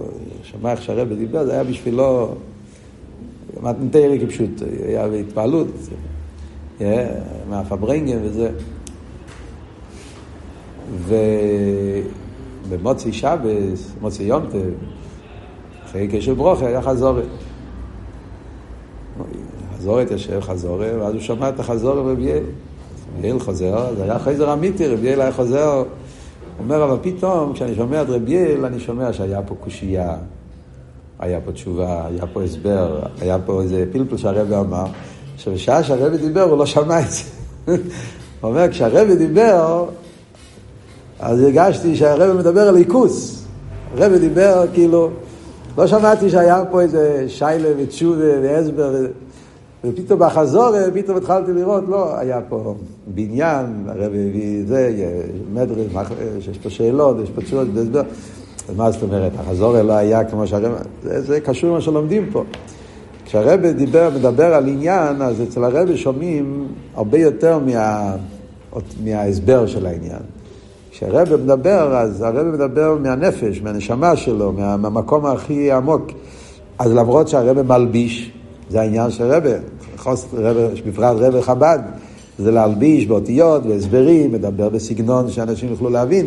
[0.51, 2.35] שמע איך שהרבא דיבר, זה היה בשבילו
[3.61, 4.49] מתנתרא כפשוט,
[4.87, 5.67] היה בהתפעלות,
[7.49, 8.49] מהפברנגן וזה.
[12.67, 14.69] ובמוצאי שבס, מוצאי יונטב,
[15.85, 17.25] אחרי קשר ברוכה, היה חזורת.
[19.77, 22.43] חזורת יושב חזורת, ואז הוא שמע את החזורת רבי יעל.
[23.17, 25.83] רבי יעל חוזר, זה היה חייזר אמיתי, רבי יעל היה חוזר.
[26.59, 30.17] אומר, אבל פתאום, כשאני שומע את רבי יעל, אני שומע שהיה פה קושייה,
[31.21, 34.85] היה פה תשובה, היה פה הסבר, היה פה איזה פלפל שהרבי אמר,
[35.37, 37.23] שבשעה שהרבי דיבר הוא לא שמע את זה.
[38.41, 39.85] הוא אומר, כשהרבי דיבר,
[41.19, 43.45] אז הרגשתי שהרבי מדבר על עיקוס.
[43.97, 45.09] הרבי דיבר כאילו,
[45.77, 48.95] לא שמעתי שהיה פה איזה שיילה ותשובה והסבר.
[49.83, 52.75] ופתאום בחזור, פתאום התחלתי לראות, לא, היה פה
[53.07, 54.91] בניין, הרב הביא זה,
[55.53, 57.67] מדרש, יש פה שאלות, יש פה תשובות,
[58.67, 58.83] והסבר.
[58.83, 60.71] מה זאת אומרת, החזור לא היה כמו שהרב,
[61.03, 62.43] זה, זה קשור למה שלומדים פה.
[63.25, 68.15] כשהרב דיבר, מדבר על עניין, אז אצל הרב שומעים הרבה יותר מה,
[69.03, 70.21] מההסבר של העניין.
[70.91, 76.11] כשהרב מדבר, אז הרב מדבר מהנפש, מהנשמה שלו, מה, מהמקום הכי עמוק.
[76.79, 78.31] אז למרות שהרב מלביש,
[78.69, 79.57] זה העניין של רבה,
[80.85, 81.79] בפרט רבה חב"ד,
[82.39, 86.25] זה להלביש באותיות והסברים, מדבר בסגנון שאנשים יוכלו להבין,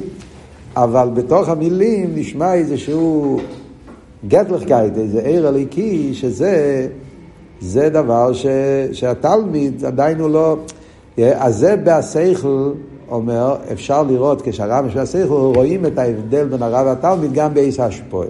[0.76, 3.40] אבל בתוך המילים נשמע איזשהו
[4.28, 6.86] גטלכקייט, איזה עיר הליקי, שזה
[7.60, 8.46] זה דבר ש,
[8.92, 10.56] שהתלמיד עדיין הוא לא...
[11.18, 12.70] אז זה בהסייכל
[13.10, 18.28] אומר, אפשר לראות כשהרב משווה הסייכל, רואים את ההבדל בין הרב והתלמיד גם בעיס השפועל.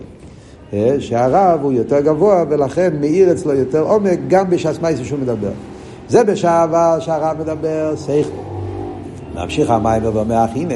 [0.73, 5.51] אה, שהרב הוא יותר גבוה ולכן מאיר אצלו יותר עומק גם בש"ס מייסר שהוא מדבר.
[6.09, 8.31] זה בשעה שהרב מדבר שכל.
[9.35, 10.75] ממשיך המים ואומר, הנה,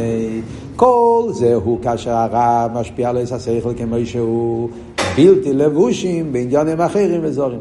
[0.79, 4.69] כל זה הוא כאשר הרב משפיע על עץ השכל כמו שהוא
[5.17, 7.61] בלתי לבושים בעניינים אחרים וזורים.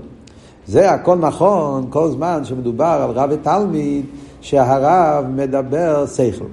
[0.68, 4.06] זה הכל נכון כל זמן שמדובר על רב ותלמיד
[4.42, 6.46] שהרב מדבר שכל.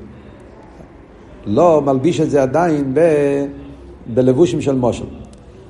[1.47, 3.01] לא מלביש את זה עדיין ב...
[4.15, 5.05] בלבושים של מושל.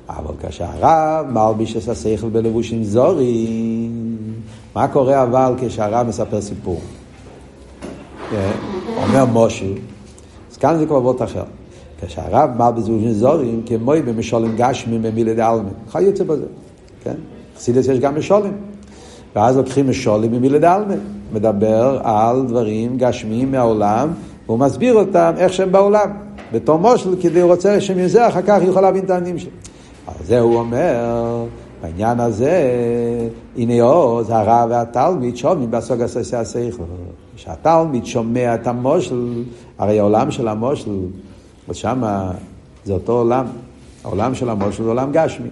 [0.09, 4.17] אבל כשהרב מלביש את השכל בלבושים זורים,
[4.75, 6.79] מה קורה אבל כשהרב מספר סיפור?
[8.31, 8.51] כן,
[8.97, 9.65] אומר משה,
[10.55, 11.43] אז כאן זה כבר וורט אחר.
[12.01, 15.73] כשהרב מלביש בלבושים זורים, כמו במשולים גשמים במילי דעלמין.
[15.99, 16.45] יוצא בזה,
[17.03, 17.13] כן?
[17.57, 18.53] חסידס יש גם משולים.
[19.35, 20.99] ואז לוקחים משולים ממילי דעלמין.
[21.33, 24.09] מדבר על דברים גשמיים מהעולם,
[24.45, 26.09] והוא מסביר אותם איך שהם בעולם.
[26.53, 29.51] בתור מושל, כדי הוא רוצה שמזה אחר כך יוכל להבין את העניינים שלו.
[30.07, 31.45] על זה הוא אומר,
[31.81, 32.63] בעניין הזה,
[33.57, 36.83] הנה עוז, הרב והתלמיד שומעים בסוג הססי הסייכל.
[37.35, 39.43] כשהתלמיד שומע את המושל,
[39.77, 40.91] הרי העולם של המושל,
[41.69, 42.03] ושם
[42.85, 43.45] זה אותו עולם.
[44.03, 45.47] העולם של המושל זה עולם גשמי.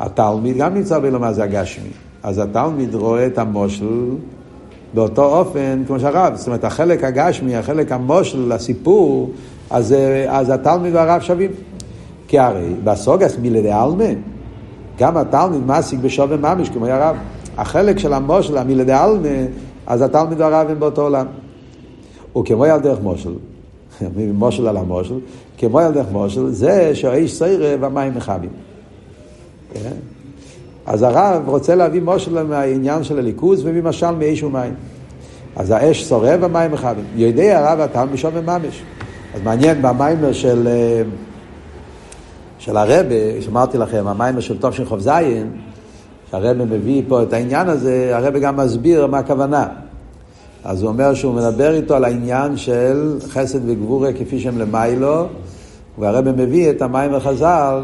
[0.00, 1.88] התלמיד גם נמצא בעולם הזה הגשמי.
[2.22, 4.08] אז התלמיד רואה את המושל
[4.94, 6.36] באותו אופן כמו שהרב.
[6.36, 9.30] זאת אומרת, החלק הגשמי, החלק המושל, הסיפור,
[9.70, 9.94] אז,
[10.28, 11.50] אז התלמיד והרב שווים.
[12.28, 14.04] כי הרי בסוגס מילי עלמה,
[14.98, 17.16] גם התלמיד משיג בשווה ממש כמו הרב.
[17.56, 19.28] החלק של המושל, המילי דעלמה,
[19.86, 21.26] אז התלמיד והרב הם באותו עולם.
[22.40, 23.34] וכמו על דרך מושל,
[24.32, 25.18] מושל על המושל,
[25.58, 28.50] כמו על דרך מושל, זה שהאיש סיירה והמים מכבים.
[29.74, 29.96] כן?
[30.86, 34.74] אז הרב רוצה להביא מושל מהעניין של הליכוז וממשל מאש ומים.
[35.56, 37.04] אז האש שורב והמים מכבים.
[37.16, 38.82] יודע הרב התלמיד בשווה ממש.
[39.34, 40.68] אז מעניין במיימר של...
[42.58, 45.50] של הרבה, שאמרתי לכם, המיימר של של חוב זין,
[46.30, 49.66] שהרבה מביא פה את העניין הזה, הרבה גם מסביר מה הכוונה.
[50.64, 55.26] אז הוא אומר שהוא מדבר איתו על העניין של חסד וגבורה כפי שהם למיילו,
[55.98, 57.80] והרבה מביא את המים וחז"ל,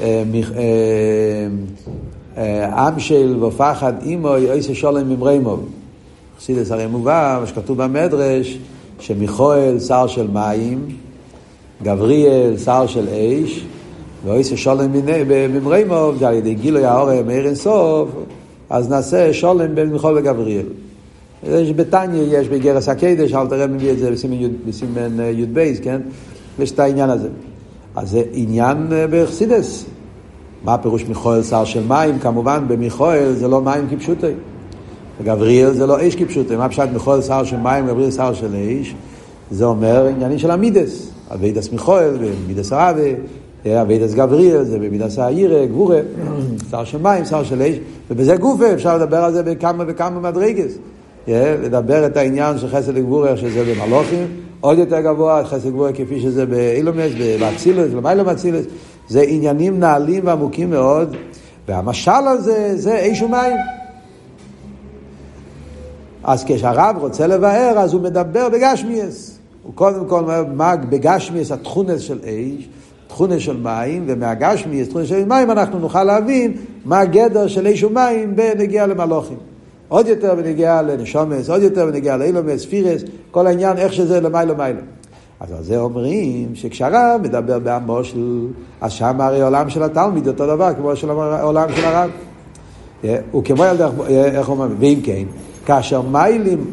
[0.00, 0.22] אה,
[2.36, 5.56] אה, עם של ופחד אימו יויסה שולם ממרימו.
[6.38, 8.58] חסידס הרי מובא, מה שכתוב במדרש,
[9.00, 10.86] שמיכואל שר של מים,
[11.82, 13.64] גבריאל שר של אש,
[14.24, 14.92] ואויסה שולם
[15.54, 18.08] ממרימו, זה על ידי גילוי האור מאיר אינסוף,
[18.70, 20.66] אז נעשה שולם בין מיכואל וגבריאל.
[21.42, 24.10] יש בתניא, יש בגרס הקדש, אל תראה מביא את זה
[24.66, 26.00] בסימן י"ב, כן?
[26.58, 27.28] יש את העניין הזה.
[27.96, 28.76] אז זה עניין
[29.10, 29.84] בחסידס.
[30.64, 32.18] מה הפירוש מיכואל שר של מים?
[32.18, 34.26] כמובן, במיכואל זה לא מים כפשוטי.
[35.20, 36.56] וגבריאל זה לא אש כפשוטי.
[36.56, 38.94] מה פשוט מיכואל שר של מים, גבריאל שר של אש?
[39.50, 41.10] זה אומר עניינים של המידס.
[41.34, 43.14] אבידס מיכואל ומידס רבי,
[43.66, 46.00] אבידס גבריאל זה במידס העירה, גבורה,
[46.70, 47.76] שר של מים, שר של אש,
[48.10, 50.72] ובזה גופה אפשר לדבר על זה בכמה וכמה מדרגס.
[51.28, 54.26] לדבר את העניין של חסד וגבורה, שזה במלוכים,
[54.60, 58.64] עוד יותר גבוה, חסד וגבורה כפי שזה באילומס, באצילוס, למיילא מאצילוס,
[59.08, 61.16] זה עניינים נעלים ועמוקים מאוד,
[61.68, 63.56] והמשל הזה זה אש ומים.
[66.24, 69.38] אז כשהרב רוצה לבאר, אז הוא מדבר בגשמיאס.
[69.62, 72.68] הוא קודם כל אומר, מה בגשמיאס התכונס של אש,
[73.10, 76.52] תכונס של מים, ומהגשמיאס, תכונס של מים, אנחנו נוכל להבין
[76.84, 79.36] מה הגדר של אש ומים בנגיע למלוכים.
[79.88, 84.80] עוד יותר בנגיעה לנשומס, עוד יותר בנגיעה לאילומס, פירס, כל העניין, איך שזה למיילו מיילו.
[85.40, 88.46] אז על זה אומרים שכשהרב מדבר בהמושל,
[88.80, 92.10] אז שם הרי עולם של התלמיד אותו דבר כמו של העולם של הרב.
[93.30, 95.24] הוא כמו ילד, איך אומרים, ואם כן,
[95.66, 96.64] כאשר מיילים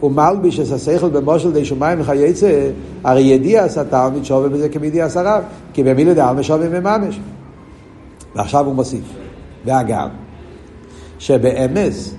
[0.00, 2.70] הוא מלביש את השכל במושל די שמיים וכייצא,
[3.04, 7.20] הרי ידיע עשה תלמיד שווה בזה כמידיע עשה רב, כי במילי דעלמה שווה מממש.
[8.36, 9.04] ועכשיו הוא מוסיף,
[9.64, 10.08] ואגב,
[11.18, 12.14] שבאמס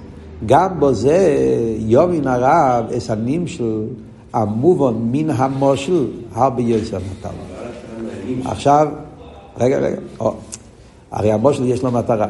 [0.45, 1.37] גם בו זה
[1.79, 3.83] יומין הרב אס הנמשל
[4.33, 7.29] המובן מן המושל הרבה יוסר נתן.
[8.45, 8.87] עכשיו,
[9.59, 10.33] רגע, רגע, או,
[11.11, 12.27] הרי המושל יש לו מטרה.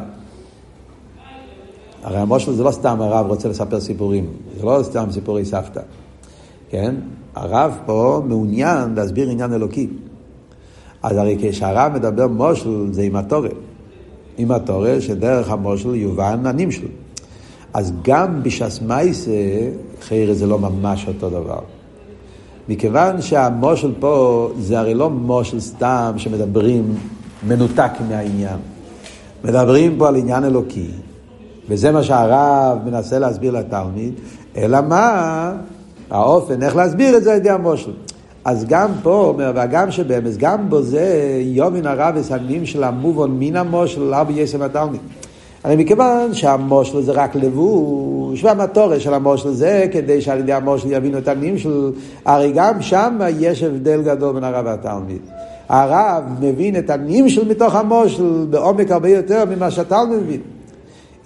[2.03, 4.25] הרי המושל זה לא סתם הרב רוצה לספר סיפורים,
[4.59, 5.81] זה לא סתם סיפורי סבתא,
[6.69, 6.95] כן?
[7.35, 9.87] הרב פה מעוניין להסביר עניין אלוקי.
[11.03, 13.51] אז הרי כשהרב מדבר מושל זה עם התורם.
[14.37, 16.87] עם התורם שדרך המושל יובן הנמשל.
[17.73, 19.31] אז גם בש"ס מייסה,
[20.01, 21.59] חיירה זה לא ממש אותו דבר.
[22.69, 26.95] מכיוון שהמושל פה זה הרי לא מושל סתם שמדברים
[27.47, 28.57] מנותק מהעניין.
[29.43, 30.87] מדברים פה על עניין אלוקי,
[31.69, 34.13] וזה מה שהרב מנסה להסביר לתלמיד,
[34.57, 35.53] אלא מה?
[36.09, 37.91] האופן, איך להסביר את זה על ידי המושל.
[38.45, 43.55] אז גם פה, אומר, והגם שבאמס, גם בו זה יומין הרב וסגנים של המובון מן
[43.55, 45.01] המושל, לא בייסם התלמיד.
[45.63, 51.17] הרי מכיוון שהמושל זה רק לבוש, והמטורש של המושל זה כדי שעל ידי המושל יבינו
[51.17, 51.91] את הגנים של...
[52.25, 55.21] הרי גם שם יש הבדל גדול בין הרב והתלמיד.
[55.69, 60.58] הרב מבין את הנמשל מתוך המושל בעומק הרבה יותר ממה שהתלמיד מבין.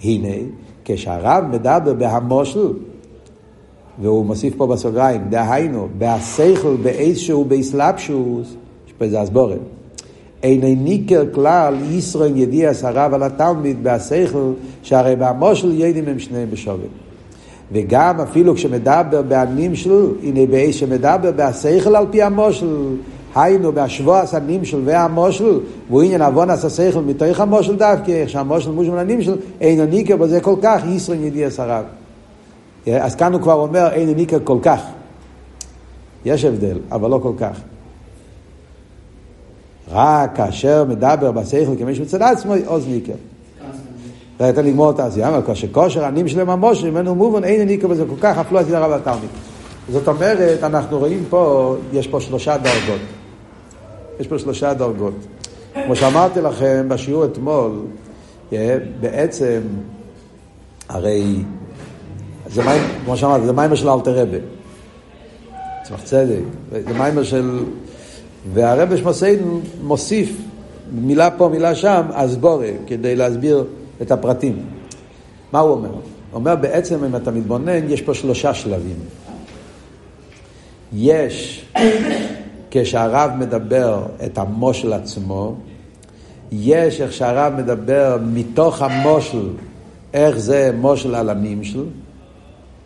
[0.04, 0.48] הנה,
[0.84, 2.68] כשהרב מדבר בהמושל,
[4.02, 8.54] והוא מוסיף פה בסוגריים, דהיינו, בהשכל באיזשהו באסלאפשוס,
[8.86, 9.58] יש פה איזה הסבורת.
[10.42, 16.86] איני ניכר כלל ישראל ידיע הרב על התלמיד בהשכל, שהרי בהמושל יודעים הם שניהם בשווה.
[17.72, 22.96] וגם אפילו כשמדבר בהנמשל, הנה באיש שמדבר בהשכל על פי המושל,
[23.34, 29.36] היינו בהשבועס הנמשל והמושל, והוא עניין עוון שכל מתוך המושל דווקא, איך שהמושל מושל הנמשל,
[29.60, 31.84] אינו ניכר בזה כל כך, ישראל ידיע הרב.
[32.86, 34.80] אז כאן הוא כבר אומר, אינו ניכר כל כך.
[36.24, 37.60] יש הבדל, אבל לא כל כך.
[39.92, 43.12] רק כאשר מדבר בשכל כמישהו מצד עצמו, עוז ניקר.
[44.36, 48.04] תן לגמור את העשייה, אבל כאשר כושר הנים שלהם המושר, ממנו מובן, אין ניקו בזה
[48.08, 49.30] כל כך, אף לא עשית הרב התלמיד.
[49.92, 53.00] זאת אומרת, אנחנו רואים פה, יש פה שלושה דרגות.
[54.20, 55.14] יש פה שלושה דרגות.
[55.84, 57.72] כמו שאמרתי לכם בשיעור אתמול,
[59.00, 59.60] בעצם,
[60.88, 61.36] הרי,
[62.50, 64.38] זה מים, כמו שאמרתי, זה מיימר של אלתר רבה.
[65.82, 66.38] צמח צדק,
[66.70, 67.64] זה מיימר של...
[68.52, 70.36] והרבה שמוסיין מוסיף
[70.92, 73.64] מילה פה, מילה שם, אסבורה, כדי להסביר
[74.02, 74.64] את הפרטים.
[75.52, 75.88] מה הוא אומר?
[75.88, 76.00] הוא
[76.34, 78.96] אומר בעצם, אם אתה מתבונן, יש פה שלושה שלבים.
[80.92, 81.66] יש,
[82.76, 85.54] כשהרב מדבר את המושל עצמו,
[86.52, 89.48] יש איך שהרב מדבר מתוך המושל,
[90.14, 91.84] איך זה מושל על הנמשל,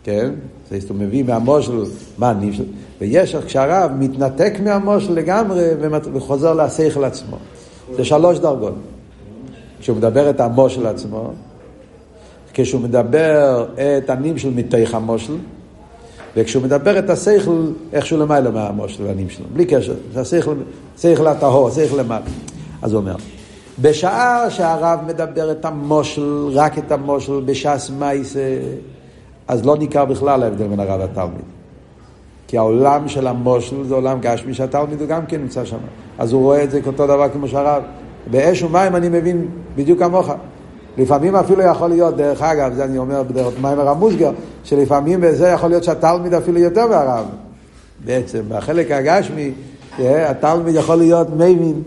[0.03, 0.31] כן?
[0.71, 1.83] זאת אומרת, מביא מהמושל
[2.17, 2.63] מה הנמשל,
[3.01, 5.63] ויש איך כשהרב מתנתק מהמושל לגמרי
[6.13, 7.37] וחוזר לשכל עצמו.
[7.95, 8.75] זה שלוש דרגות.
[9.79, 11.31] כשהוא מדבר את המושל עצמו,
[12.53, 15.35] כשהוא מדבר את הנמשל מתוך המושל,
[16.35, 20.55] וכשהוא מדבר את השכל איכשהו למעלה מהמושל והנמשל, בלי קשר, זה השכל,
[20.97, 22.25] שכל הטהור, שכל למעלה.
[22.81, 23.15] אז הוא אומר,
[23.81, 28.57] בשעה שהרב מדבר את המושל, רק את המושל, בש"ס מייסה,
[29.47, 31.45] אז לא ניכר בכלל ההבדל בין הרב לתלמיד.
[32.47, 35.77] כי העולם של המושל זה עולם גשמי שהתלמיד הוא גם כן נמצא שם.
[36.17, 37.83] אז הוא רואה את זה כאותו דבר כמו שהרב.
[38.31, 40.29] באש ומים אני מבין בדיוק כמוך.
[40.99, 44.31] לפעמים אפילו יכול להיות, דרך אגב, זה אני אומר בדרך מיימר המוסגר,
[44.63, 47.25] שלפעמים בזה יכול להיות שהתלמיד אפילו יותר מהרב.
[48.05, 49.51] בעצם, בחלק הגשמי,
[49.99, 51.81] אה, התלמיד יכול להיות מבין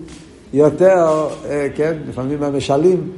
[0.53, 3.11] יותר, אה, כן, לפעמים במשלים,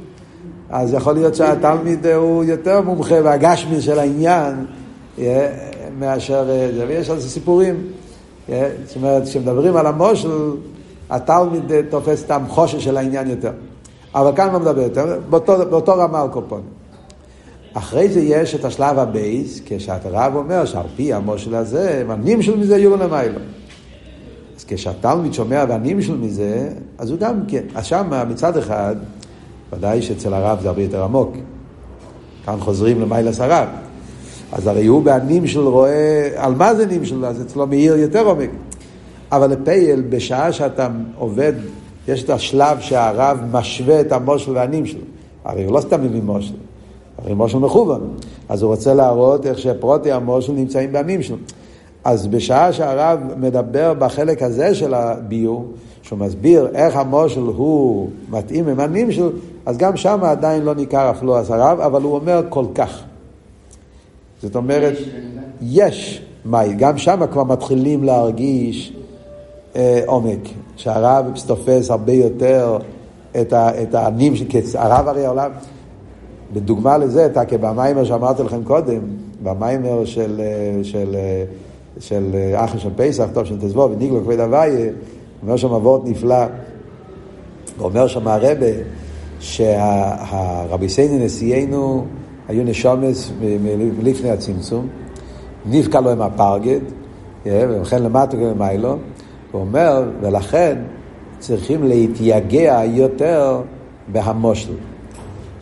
[0.69, 4.65] אז יכול להיות שהתלמיד הוא יותר מומחה והגשמי של העניין
[5.19, 5.49] אה,
[5.99, 7.75] מאשר זה, ויש על זה סיפורים.
[8.85, 10.51] זאת אומרת, כשמדברים על המושל,
[11.09, 13.51] התלמיד תופס את המחושש של העניין יותר.
[14.15, 16.61] אבל כאן לא מדבר יותר, באותו, באותו רמה על קופון.
[17.73, 22.77] אחרי זה יש את השלב הבייס, כשהרב אומר שעל פי המושל הזה, מנים של מזה
[22.77, 23.39] יהיו למיילו.
[24.57, 27.63] אז כשהתלמיד שומע והנים של מזה, אז הוא גם כן.
[27.75, 28.95] אז שם מצד אחד,
[29.73, 31.35] ודאי שאצל הרב זה הרבה יותר עמוק.
[32.45, 33.67] כאן חוזרים למיילס הרב.
[34.51, 38.25] אז הרי הוא בהנים של רואה על מה זה נים של, אז אצלו מאיר יותר
[38.27, 38.49] עומק.
[39.31, 41.53] אבל לפייל, בשעה שאתה עובד
[42.07, 45.01] יש את השלב שהרב משווה את המושל והנים שלו.
[45.45, 46.53] הרי הוא לא סתם מביא מושל,
[47.17, 48.01] הרי מושל מכוון.
[48.49, 51.37] אז הוא רוצה להראות איך שפרוטי המושל נמצאים בנים שלו.
[52.03, 55.65] אז בשעה שהרב מדבר בחלק הזה של הביור,
[56.01, 59.29] שהוא מסביר איך המושל הוא מתאים עם הנים שלו,
[59.65, 63.03] אז גם שם עדיין לא ניכר אפילו אז הרב, אבל הוא אומר כל כך.
[64.41, 64.93] זאת אומרת,
[65.61, 68.93] יש מאי, גם שם כבר מתחילים להרגיש
[69.75, 72.77] אה, עומק, שהרב תופס הרבה יותר
[73.41, 75.51] את, ה, את הענים, כי הרב הרי העולם,
[76.53, 78.99] בדוגמה לזה, אתה כבמיימר שאמרתי לכם קודם,
[79.43, 81.43] במיימר של, אה, של, אה,
[81.99, 84.89] של אה, אחרי של פסח, טוב של תזבוב, וניגלו כבד הוויה,
[85.43, 86.45] אומר שם אבות נפלא,
[87.77, 88.65] ואומר שם הרבה,
[89.39, 92.05] שהרבי סייני נשיאנו
[92.47, 93.31] היו נשומס
[93.99, 94.87] מלפני הצמצום,
[95.65, 96.79] נפקע לו עם הפרגד,
[97.45, 98.95] ולכן למטה ולמיילו,
[99.55, 100.77] הוא אומר, ולכן
[101.39, 103.61] צריכים להתייגע יותר
[104.07, 104.73] בהמושל.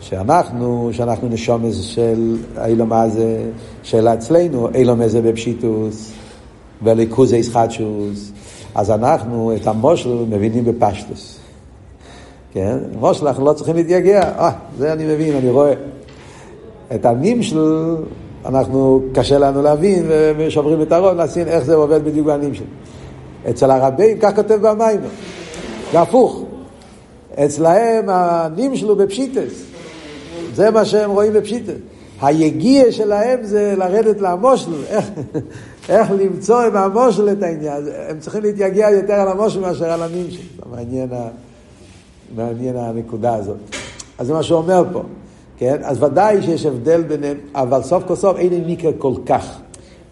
[0.00, 3.42] שאנחנו, שאנחנו נשומס של אילום הזה,
[3.82, 6.12] של אצלנו, אילום הזה בפשיטוס,
[6.82, 8.32] וליכוז איסחטשוס,
[8.74, 11.38] אז אנחנו את המושל מבינים בפשטוס.
[12.52, 12.78] כן?
[13.00, 15.72] מושל אנחנו לא צריכים להתייגע, אה, זה אני מבין, אני רואה.
[16.94, 17.96] את הנמשל,
[18.46, 20.06] אנחנו, קשה לנו להבין,
[20.38, 22.64] ושוברים את הרון, להבין איך זה עובד בדיוק בנמשל.
[23.50, 25.00] אצל הרבים, כך כותב במים,
[25.92, 26.44] זה הפוך.
[27.34, 29.64] אצלהם הנמשלו בפשיטס.
[30.54, 31.74] זה מה שהם רואים בפשיטס.
[32.22, 35.10] היגיע שלהם זה לרדת למושל, איך,
[35.88, 37.88] איך למצוא עם המושל את העניין.
[38.08, 40.40] הם צריכים להתייגע יותר על המושל מאשר על הנמשל.
[40.70, 41.08] מעניין,
[42.36, 43.56] מעניין הנקודה הזאת.
[44.18, 45.02] אז זה מה שהוא אומר פה.
[45.58, 45.76] כן?
[45.82, 49.60] אז ודאי שיש הבדל ביניהם, אבל סוף כל סוף אין מקרה כל כך.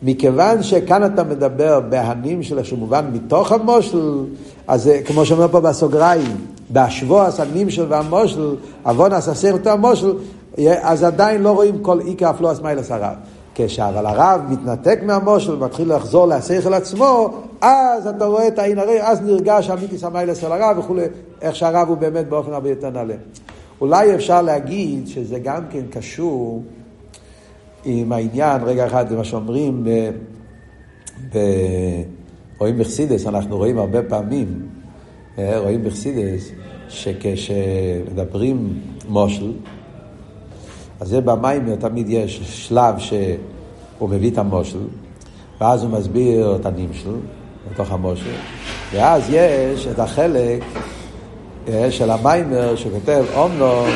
[0.03, 4.25] מכיוון שכאן אתה מדבר בהנים של שמובן מתוך המושל,
[4.69, 6.37] אז כמו שאומר פה בסוגריים,
[6.71, 10.13] בהשבוע הסנים של והמושל, עוון הססר אותו המושל,
[10.83, 13.15] אז עדיין לא רואים כל איקר אף לא אסמאי לסרב.
[13.55, 17.31] כשאבל הרב מתנתק מהמושל ומתחיל לחזור לשכל עצמו,
[17.61, 21.05] אז אתה רואה את העין הרי, אז נרגש אמיתיס המיילס של הרב וכולי,
[21.43, 23.15] איך שהרב הוא באמת באופן הרבה יותר נעלה.
[23.81, 26.63] אולי אפשר להגיד שזה גם כן קשור
[27.85, 30.11] עם העניין, רגע אחד, זה מה שאומרים, ב,
[31.33, 31.39] ב,
[32.59, 34.69] רואים בחסידס, אנחנו רואים הרבה פעמים,
[35.39, 36.51] רואים בחסידס,
[36.89, 39.53] שכשמדברים מושל,
[41.01, 44.79] אז זה במיימר תמיד יש שלב שהוא מביא את המושל,
[45.61, 47.15] ואז הוא מסביר את הנמשל
[47.73, 48.35] בתוך המושל,
[48.93, 50.63] ואז יש את החלק
[51.69, 53.89] אה, של המיימר שכותב אומנום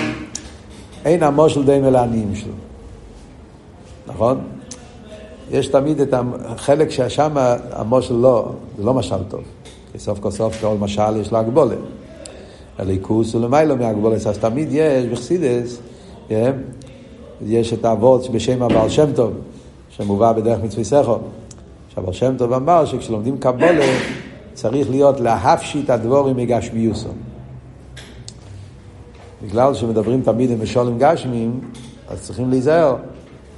[1.05, 2.53] אין המושל די מלעניים שלו.
[4.07, 4.41] נכון?
[5.51, 7.31] יש תמיד את החלק ששם
[7.73, 8.49] המושל לא,
[8.79, 9.41] זה לא משל טוב.
[9.93, 11.79] כי סוף כל סוף כל משל יש לו הגבולת.
[12.79, 15.79] הליכוס הוא למיילו מהגבולת, אז תמיד יש בחסידס,
[16.31, 16.51] אה,
[17.47, 19.33] יש את האבות בשם הבעל שם טוב,
[19.89, 21.19] שמובא בדרך מצווי סכו.
[21.95, 23.87] שהבעל שם טוב אמר שכשלומדים קבולה
[24.55, 27.09] צריך להיות להפשיט הדבורים מגשמיוסו.
[29.43, 31.61] בגלל שמדברים תמיד עם משולים גשמיים,
[32.09, 32.97] אז צריכים להיזהר,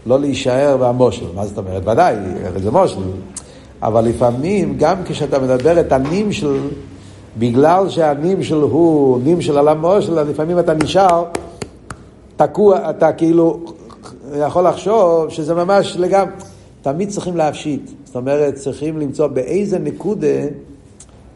[0.07, 1.27] לא להישאר במושל.
[1.35, 1.83] מה זאת אומרת?
[1.89, 2.17] ודאי,
[2.57, 3.01] זה מושל.
[3.83, 6.59] אבל לפעמים, גם כשאתה מדבר את הנמשל,
[7.39, 11.25] בגלל שהנמשל הוא נמשל על המושל, אז לפעמים אתה נשאר
[12.37, 13.61] תקוע, אתה כאילו
[14.39, 16.33] יכול לחשוב שזה ממש לגמרי.
[16.83, 17.91] תמיד צריכים להפשיט.
[18.05, 20.27] זאת אומרת, צריכים למצוא באיזה נקודה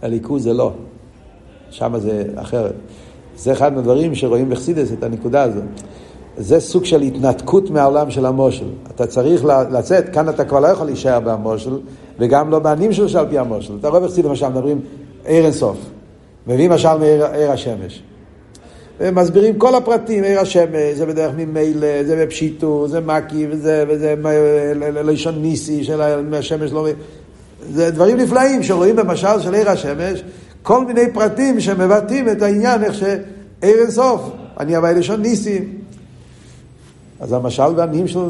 [0.03, 0.73] הליכוז זה לא.
[1.71, 2.75] שם זה אחרת.
[3.37, 5.63] זה אחד מהדברים שרואים בחסידס, את הנקודה הזאת.
[6.37, 8.65] זה סוג של התנתקות מהעולם של המושל.
[8.95, 11.79] אתה צריך לצאת, כאן אתה כבר לא יכול להישאר במושל,
[12.19, 13.73] וגם לא בנים שלו על פי המושל.
[13.81, 14.81] אתה רואה בחסידס למשל, מדברים
[15.25, 15.77] עיר אינסוף.
[16.47, 18.03] מביאים משל מעיר השמש.
[19.01, 24.15] ומסבירים כל הפרטים, עיר השמש, זה בדרך ממילא, זה בפשיטו, זה מקי, וזה, וזה
[25.05, 26.01] לישון ניסי של
[26.33, 26.87] השמש לא...
[27.71, 30.23] זה דברים נפלאים שרואים במשל של עיר השמש,
[30.63, 34.31] כל מיני פרטים שמבטאים את העניין איך שעיר אינסוף,
[34.61, 35.82] אני אביא לשון ניסים.
[37.23, 38.29] אז המשל והמילים שלו,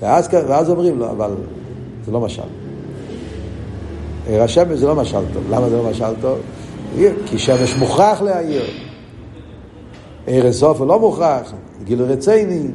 [0.00, 1.30] ואז, ואז אומרים לו, אבל
[2.06, 2.42] זה לא משל.
[4.26, 5.42] עיר השמש זה לא משל טוב.
[5.50, 6.38] למה זה לא משל טוב?
[7.26, 8.62] כי שמש מוכרח להעיר.
[10.26, 11.52] עיר אינסוף הוא לא מוכרח,
[11.84, 12.68] גילו רציני.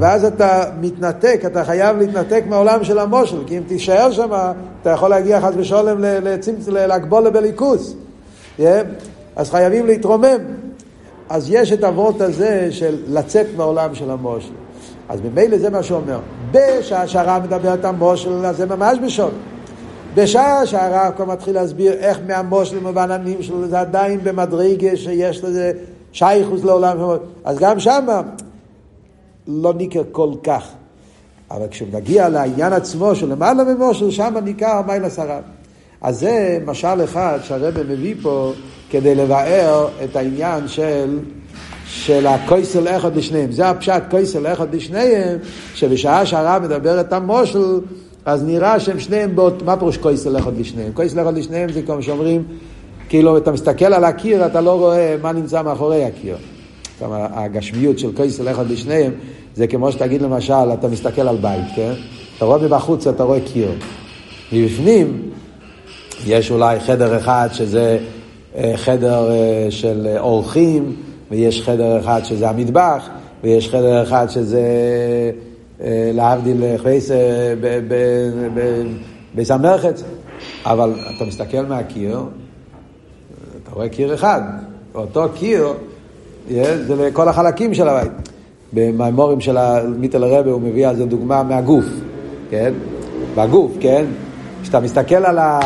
[0.00, 4.28] ואז אתה מתנתק, אתה חייב להתנתק מהעולם של המושל, כי אם תישאר שם,
[4.82, 6.00] אתה יכול להגיע חס ושלום
[6.66, 7.94] להגבולה בליכוס.
[8.58, 8.62] Yeah?
[9.36, 10.65] אז חייבים להתרומם.
[11.30, 14.52] אז יש את הוורט הזה של לצאת מהעולם של המושל.
[15.08, 16.18] אז ממילא זה מה שהוא אומר.
[16.50, 19.30] בשעה שהרב מדבר את המושל, אז זה ממש בשול.
[20.14, 25.72] בשעה שהרב כבר מתחיל להסביר איך מהמושל ובעננים שלו, זה עדיין במדרגה שיש לזה
[26.12, 26.98] שייכוס לעולם.
[27.44, 28.22] אז גם שמה
[29.46, 30.68] לא ניכר כל כך.
[31.50, 35.42] אבל כשנגיע לעניין עצמו של למעלה ממושל, שם ניכר מיילס הרב.
[36.02, 38.52] אז זה משל אחד שהרבא מביא פה
[38.90, 41.18] כדי לבאר את העניין של,
[41.86, 43.52] של הכויסל אחד לשניהם.
[43.52, 45.38] זה הפשט כויסל אחד לשניהם,
[45.74, 47.80] שבשעה שהרב מדבר את המושל,
[48.24, 50.92] אז נראה שהם שניהם באות, מה פירוש כויסל אחד לשניהם?
[50.92, 52.44] כויסל אחד לשניהם זה כמו שאומרים,
[53.08, 56.36] כאילו אתה מסתכל על הקיר, אתה לא רואה מה נמצא מאחורי הקיר.
[57.00, 59.12] הגשמיות של כויסל אחד לשניהם,
[59.54, 61.92] זה כמו שתגיד למשל, אתה מסתכל על בית, כן?
[62.36, 63.70] אתה רואה מבחוץ, אתה רואה קיר.
[64.52, 65.22] מבפנים,
[66.24, 67.98] יש אולי חדר אחד שזה
[68.56, 70.96] אה, חדר אה, של אורחים,
[71.30, 73.08] ויש חדר אחד שזה המטבח,
[73.44, 74.62] ויש חדר אחד שזה
[75.80, 77.10] אה, להבדיל חייס
[79.34, 80.02] בביס המרחץ.
[80.64, 82.20] אבל אתה מסתכל מהקיר,
[83.62, 84.40] אתה רואה קיר אחד.
[84.94, 85.72] אותו קיר,
[86.48, 88.12] זה לכל החלקים של הבית.
[88.72, 89.56] במימורים של
[89.98, 91.84] מיטל רבה הוא מביא על זה דוגמה מהגוף,
[92.50, 92.72] כן?
[93.34, 94.04] בגוף, כן?
[94.62, 95.60] כשאתה מסתכל על ה...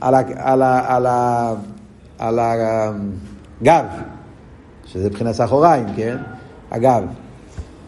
[0.00, 0.20] על ה...
[0.36, 0.96] על ה...
[0.96, 1.52] על ה...
[2.18, 3.84] על הגב,
[4.86, 6.16] שזה מבחינת סחוריים, כן?
[6.70, 7.02] הגב.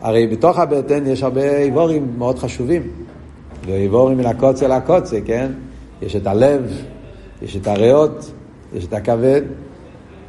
[0.00, 2.82] הרי בתוך הבטן יש הרבה איבורים מאוד חשובים.
[3.66, 5.52] ואיבורים מן הקוצה לקוצה, כן?
[6.02, 6.72] יש את הלב,
[7.42, 8.30] יש את הריאות,
[8.74, 9.42] יש את הכבד,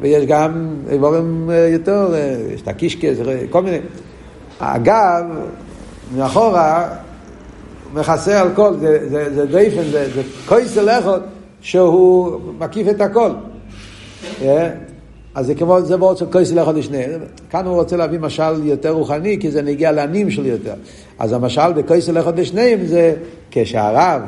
[0.01, 3.17] ויש גם איבורים אה, יותר, אה, יש את הקישקס,
[3.49, 3.79] כל מיני.
[4.59, 5.25] הגב,
[6.15, 6.89] מאחורה,
[7.93, 11.19] מכסה על כל, זה, דייפן, זה, קויסל אחד
[11.63, 13.29] שהוא מקיף את הכל.
[13.29, 14.43] Yeah.
[14.43, 14.69] אה?
[15.35, 17.03] אז זה כמו, זה מאוד של קויסל אחד לשני.
[17.49, 20.73] כאן הוא רוצה להביא משל יותר רוחני, כי זה נגיע לענים שלי יותר.
[21.19, 23.15] אז המשל בקויסל אחד לשניהם זה
[23.51, 24.21] כשהרב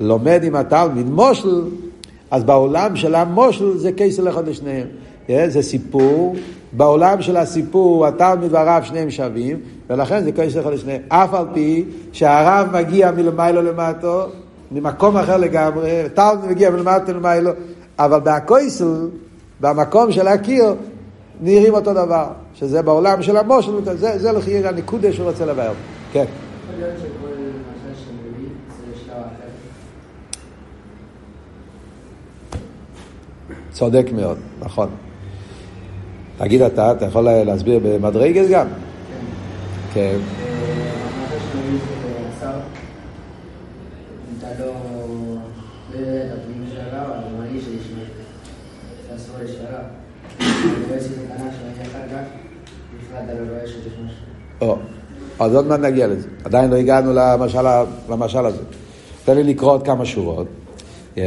[0.00, 1.62] לומד עם התלמיד מושל,
[2.30, 4.86] אז בעולם של המושל זה קייסל אחד לשניהם.
[5.28, 6.36] זה סיפור,
[6.72, 9.56] בעולם של הסיפור התלמיד והרב שניהם שווים,
[9.90, 11.02] ולכן זה קייסל אחד לשניהם.
[11.08, 14.26] אף על פי שהרב מגיע מלמיילו למטו,
[14.72, 17.50] ממקום אחר לגמרי, תלמיד מגיע מלמטו למיילו,
[17.98, 19.08] אבל בהקויסל,
[19.60, 20.74] במקום של הקיר,
[21.40, 25.72] נראים אותו דבר, שזה בעולם של המושל, זה, זה לכי הנקודה שהוא רוצה לבאר.
[26.12, 26.24] כן.
[33.78, 34.88] צודק מאוד, נכון.
[36.38, 38.66] תגיד אתה, אתה יכול להסביר במדרגס גם?
[38.66, 39.24] כן,
[39.94, 40.18] כן.
[40.18, 41.78] המטה שמביא
[42.36, 42.60] השר,
[44.30, 44.72] אם אתה לא...
[45.92, 47.82] זה הפנים של הרב, אבל מרגיש שיש
[49.08, 49.84] זה הסורי של הרב.
[50.40, 52.26] אני רואה שזה קטנה שאני אחר כך,
[52.94, 54.26] בפרט אתה לא רואה שיש משהו.
[54.60, 54.76] או,
[55.38, 56.28] אז עוד מעט נגיע לזה.
[56.44, 57.66] עדיין לא הגענו למשל,
[58.10, 58.62] למשל הזה.
[59.24, 60.46] תן לי לקרוא עוד כמה שורות.
[61.14, 61.18] Yeah.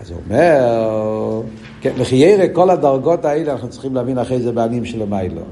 [0.00, 1.42] אז הוא אומר,
[1.80, 5.42] כן, וכי ירא כל הדרגות האלה אנחנו צריכים להבין אחרי זה בעמים של המיילו.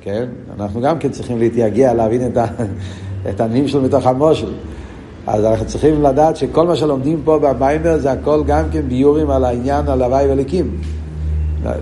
[0.00, 0.28] כן?
[0.58, 2.46] אנחנו גם כן צריכים להתייגע, להבין את, ה,
[3.30, 4.52] את הנים שלו מתוך המושל.
[5.26, 9.44] אז אנחנו צריכים לדעת שכל מה שלומדים פה במיימר זה הכל גם כן ביורים על
[9.44, 10.80] העניין על הוואי וליקים.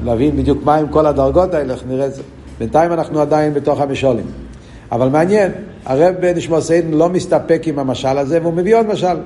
[0.05, 2.23] להבין בדיוק מה עם כל הדרגות האלה, איך נראה את זה.
[2.59, 4.27] בינתיים אנחנו עדיין בתוך המשולים.
[4.93, 5.53] אבל מעניין,
[5.85, 9.17] הרב נשמע סיידן לא מסתפק עם המשל הזה והוא מביא עוד משל.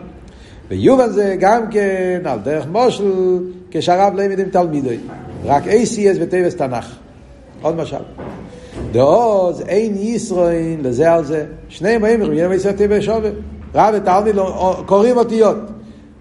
[0.68, 3.38] ויובן זה גם כן על דרך מושל
[3.70, 4.98] כשהרב לימד עם תלמידוי.
[5.44, 6.96] רק ACS וטייבס תנ"ך.
[7.62, 7.96] עוד משל.
[8.92, 11.44] דעוז אין ישרוין לזה על זה.
[11.68, 13.30] שניהם אומרים, יהיה מישראל טבע שווה.
[13.74, 15.56] רב ותלמיד לא- קוראים אותיות.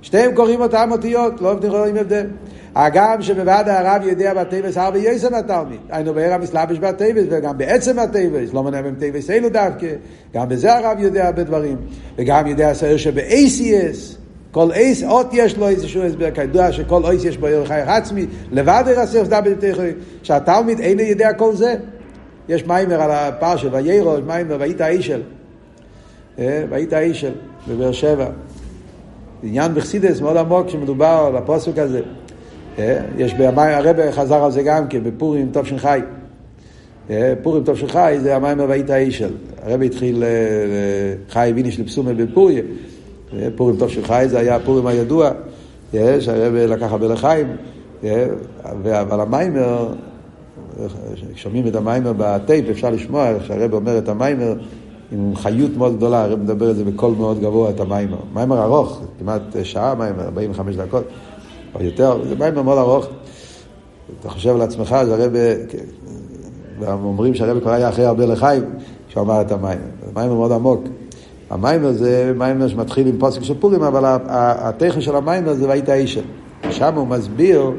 [0.01, 2.25] שניהם קוראים אותם אותיות, לא רואים הבדל.
[2.75, 5.79] הגם שבוועד הרב יודע בטייבס הרבה יסם התלמיד.
[5.89, 9.87] היינו בעיר המסלבש בטייבס וגם בעצם הטייבס, לא מנהל עם טייבס אלו דווקא.
[10.33, 11.77] גם בזה הרב יודע הרבה דברים.
[12.17, 14.15] וגם יודע הסער שב-ACS,
[14.51, 18.25] כל אייס, אות יש לו איזשהו הסבר, כידוע שכל אייס יש בו ערך חייך עצמי,
[18.51, 19.81] לבד ירסך סדה בתיכו,
[20.23, 21.75] שהתלמיד אינו יודע כל זה.
[22.49, 25.21] יש מיימר על הפרשה, ויירו, יש מיימר, והיית האישל.
[26.39, 27.31] אה, והיית האישל,
[27.67, 28.27] בבאר שבע.
[29.43, 32.01] עניין בחסידס מאוד עמוק שמדובר על הפוסק הזה.
[32.79, 35.99] אה, יש במים, הרב חזר על זה גם כן, בפורים טוב חי.
[37.09, 39.33] אה, פורים טוב חי זה המים והיית האישל.
[39.63, 40.23] הרב התחיל
[41.29, 42.61] חי ויניש לפסומה בפוריה.
[43.55, 45.31] פורים טוב חי זה היה הפורים הידוע,
[45.93, 47.47] שהרב לקח הרבה לחיים.
[48.83, 49.93] אבל המיימר,
[51.35, 54.53] שומעים את המיימר בטייפ, אפשר לשמוע שהרב אומר את המיימר
[55.11, 58.17] עם חיות מאוד גדולה, הרב מדבר את זה בקול מאוד גבוה, את המיימר.
[58.33, 61.03] מיימר ארוך, כמעט שעה מיימר, 45 דקות,
[61.75, 63.05] או יותר, זה מיימר מאוד ארוך.
[64.19, 65.35] אתה חושב על עצמך, אז הרב,
[67.03, 68.63] אומרים שהרב כבר היה אחרי הרבה לחיים,
[69.07, 69.81] כשהוא אמר את המיימר.
[70.05, 70.83] זה מיימר מאוד עמוק.
[71.49, 76.21] המיימר זה מיימר שמתחיל עם פוסק של פורים, אבל הטכן של המיימר זה והיית האישה.
[76.69, 77.71] שם הוא מסביר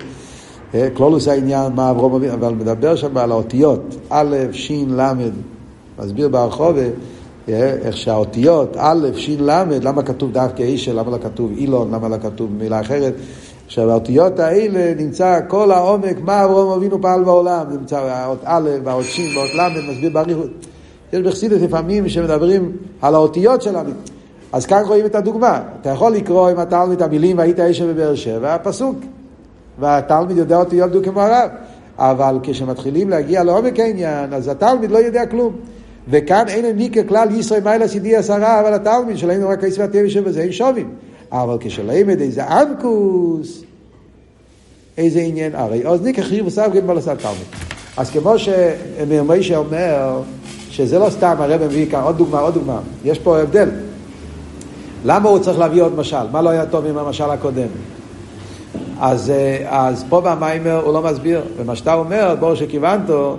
[0.75, 5.13] אה, כלולוס העניין, מה אברום אבינו, אבל מדבר שם על האותיות, א', ש', ל',
[5.99, 11.51] מסביר ברחובה, אה, איך שהאותיות, א', ש', ל', למה כתוב דווקא אישה, למה לא כתוב
[11.57, 13.15] אילון, למה לא כתוב מילה אחרת.
[13.73, 19.05] עכשיו, האותיות האלה נמצא כל העומק, מה אברום אבינו פעל בעולם, נמצא האות א', והאות
[19.05, 20.51] ש', והאות ל', מסביר באריכות.
[21.13, 23.97] יש בחסידות לפעמים שמדברים על האותיות של המילים.
[24.53, 25.63] אז כאן רואים את הדוגמה.
[25.81, 28.97] אתה יכול לקרוא עם התלמיד את המילים והיית אישה בבאר שבע, הפסוק.
[29.79, 31.51] והתלמיד יודע אותי ילדו כמו הרב.
[31.99, 35.53] אבל כשמתחילים להגיע לעומק העניין, אז התלמיד לא יודע כלום.
[36.09, 40.41] וכאן אין מי ככלל ישראל מיילה סידי עשרה, אבל התלמיד שלהם רק הישראל הטבע שבזה
[40.41, 40.91] אין שובים.
[41.33, 43.63] אבל כשלמד איזה אנקוס,
[44.99, 47.47] איזה עניין, הרי אז ניקח חיר וסב כן בלסת תלמיד.
[47.97, 50.21] אז כמו שמשה אומר,
[50.71, 52.81] שזה לא סתם, הרב מביא כאן עוד דוגמה, עוד דוגמה.
[53.05, 53.69] יש פה הבדל.
[55.05, 56.27] למה הוא צריך להביא עוד משל?
[56.33, 57.69] מה לא היה טוב עם המשל הקודם?
[59.01, 63.37] אז, אה, אז פה במיימר הוא לא מסביר, ומה שאתה אומר, בור שכיוונתו,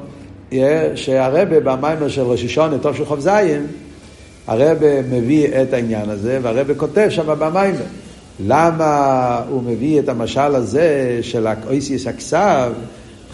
[0.95, 3.67] שהרבה במיימר של ראש השונה, טוב של חוב זין,
[4.47, 7.83] הרבה מביא את העניין הזה, והרבה כותב שם במיימר.
[8.47, 12.71] למה הוא מביא את המשל הזה של אויסיס הכסב,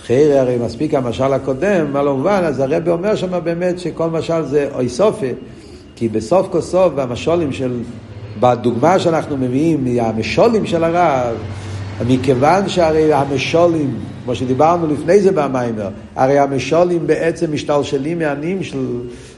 [0.05, 4.43] חיירי הרי מספיק המשל הקודם, מה לא מובן, אז הרבה אומר שם באמת שכל משל
[4.45, 5.31] זה אוי סופי,
[5.95, 7.79] כי בסוף כל סוף המשולים של,
[8.39, 11.35] בדוגמה שאנחנו מביאים, המשולים של הרב,
[12.07, 18.77] מכיוון שהרי המשולים, כמו שדיברנו לפני זה במיימר, הרי המשולים בעצם משתלשלים מהנים של,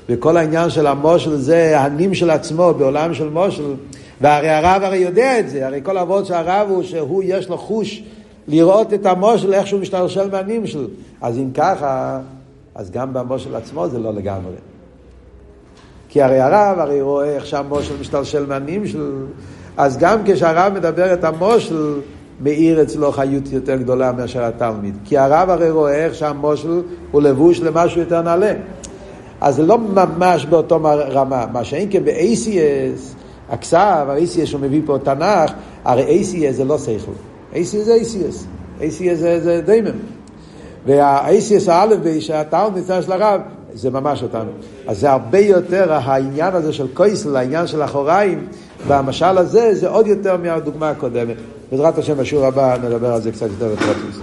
[0.10, 3.74] וכל העניין של המושל זה הנים של עצמו בעולם של מושל,
[4.22, 7.58] והרי הרב הרי יודע את זה, הרי כל אבות של הרב הוא שהוא יש לו
[7.58, 8.04] חוש
[8.48, 10.88] לראות את המושל איך שהוא משתלשל מהנים שלו.
[11.22, 12.20] אז אם ככה,
[12.76, 14.56] אז גם במושל עצמו זה לא לגמרי.
[16.10, 19.06] כי הרי הרב הרי רואה איך שהמושל משתלשל מהנים שלו,
[19.78, 22.00] אז גם כשהרב מדבר את המושל,
[22.44, 24.96] מאיר אצלו חיות יותר גדולה מאשר התלמיד.
[25.06, 26.82] כי הרב הרי רואה איך שהמושל
[27.12, 28.54] הוא לבוש למשהו יותר נעלה.
[29.42, 30.80] אז זה לא ממש באותו
[31.12, 31.46] רמה.
[31.54, 33.16] מה שאין כן ב-ACS,
[33.50, 33.78] הכסף,
[34.08, 35.52] ה-ACS שהוא מביא פה תנ"ך,
[35.86, 37.12] הרי ACS זה לא שכל.
[37.54, 38.36] ACS זה ACS.
[38.82, 39.98] ACS זה, זה דיימם.
[40.86, 43.42] וה-ACS האלף בי שהתלמיד של הרב,
[43.74, 44.52] זה ממש אותנו.
[44.88, 48.48] אז זה הרבה יותר העניין הזה של קויסל, העניין של אחוריים,
[48.88, 51.36] והמשל הזה זה עוד יותר מהדוגמה הקודמת.
[51.72, 54.20] בעזרת השם בשיעור הבא נדבר על זה קצת יותר בפרטוס.